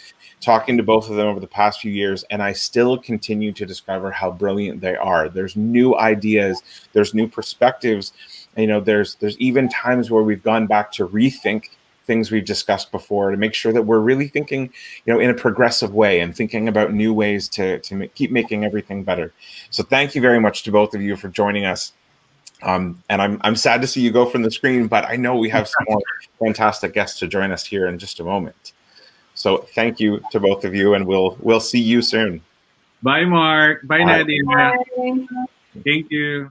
talking 0.40 0.76
to 0.76 0.82
both 0.82 1.10
of 1.10 1.16
them 1.16 1.26
over 1.26 1.40
the 1.40 1.46
past 1.46 1.80
few 1.80 1.92
years, 1.92 2.24
and 2.30 2.42
I 2.42 2.52
still 2.52 2.98
continue 2.98 3.52
to 3.52 3.66
discover 3.66 4.10
how 4.10 4.30
brilliant 4.30 4.80
they 4.80 4.96
are. 4.96 5.28
There's 5.28 5.56
new 5.56 5.96
ideas, 5.96 6.62
there's 6.92 7.14
new 7.14 7.28
perspectives. 7.28 8.12
You 8.56 8.66
know, 8.66 8.80
there's 8.80 9.16
there's 9.16 9.38
even 9.38 9.68
times 9.68 10.10
where 10.10 10.22
we've 10.22 10.42
gone 10.42 10.66
back 10.66 10.92
to 10.92 11.06
rethink 11.08 11.70
things 12.08 12.30
we've 12.30 12.44
discussed 12.44 12.90
before 12.90 13.30
to 13.30 13.36
make 13.36 13.54
sure 13.54 13.72
that 13.72 13.82
we're 13.82 14.00
really 14.00 14.28
thinking, 14.28 14.72
you 15.04 15.12
know, 15.12 15.20
in 15.20 15.30
a 15.30 15.34
progressive 15.34 15.92
way 15.92 16.20
and 16.20 16.34
thinking 16.34 16.66
about 16.66 16.92
new 16.92 17.12
ways 17.12 17.48
to 17.50 17.78
to 17.80 17.94
make, 17.94 18.14
keep 18.14 18.30
making 18.30 18.64
everything 18.64 19.04
better. 19.04 19.32
So 19.70 19.82
thank 19.82 20.14
you 20.14 20.20
very 20.20 20.40
much 20.40 20.62
to 20.64 20.72
both 20.72 20.94
of 20.94 21.02
you 21.02 21.16
for 21.16 21.28
joining 21.28 21.64
us. 21.64 21.92
Um, 22.62 23.02
and 23.08 23.22
I'm 23.22 23.40
I'm 23.42 23.54
sad 23.54 23.80
to 23.82 23.86
see 23.86 24.00
you 24.00 24.10
go 24.10 24.26
from 24.26 24.42
the 24.42 24.50
screen, 24.50 24.88
but 24.88 25.04
I 25.04 25.16
know 25.16 25.36
we 25.36 25.50
have 25.50 25.68
some 25.68 25.84
more 25.88 26.02
fantastic 26.40 26.92
guests 26.94 27.18
to 27.20 27.28
join 27.28 27.52
us 27.52 27.64
here 27.64 27.86
in 27.86 27.98
just 27.98 28.18
a 28.18 28.24
moment. 28.24 28.72
So 29.38 29.58
thank 29.58 30.00
you 30.00 30.18
to 30.30 30.40
both 30.40 30.64
of 30.64 30.74
you, 30.74 30.94
and 30.94 31.06
we'll 31.06 31.38
we'll 31.40 31.60
see 31.60 31.78
you 31.78 32.02
soon. 32.02 32.42
Bye, 33.04 33.24
Mark. 33.24 33.86
Bye, 33.86 34.04
Bye. 34.04 34.24
Nadia. 34.24 34.44
Bye. 34.44 34.74
Thank 35.84 36.10
you. 36.10 36.50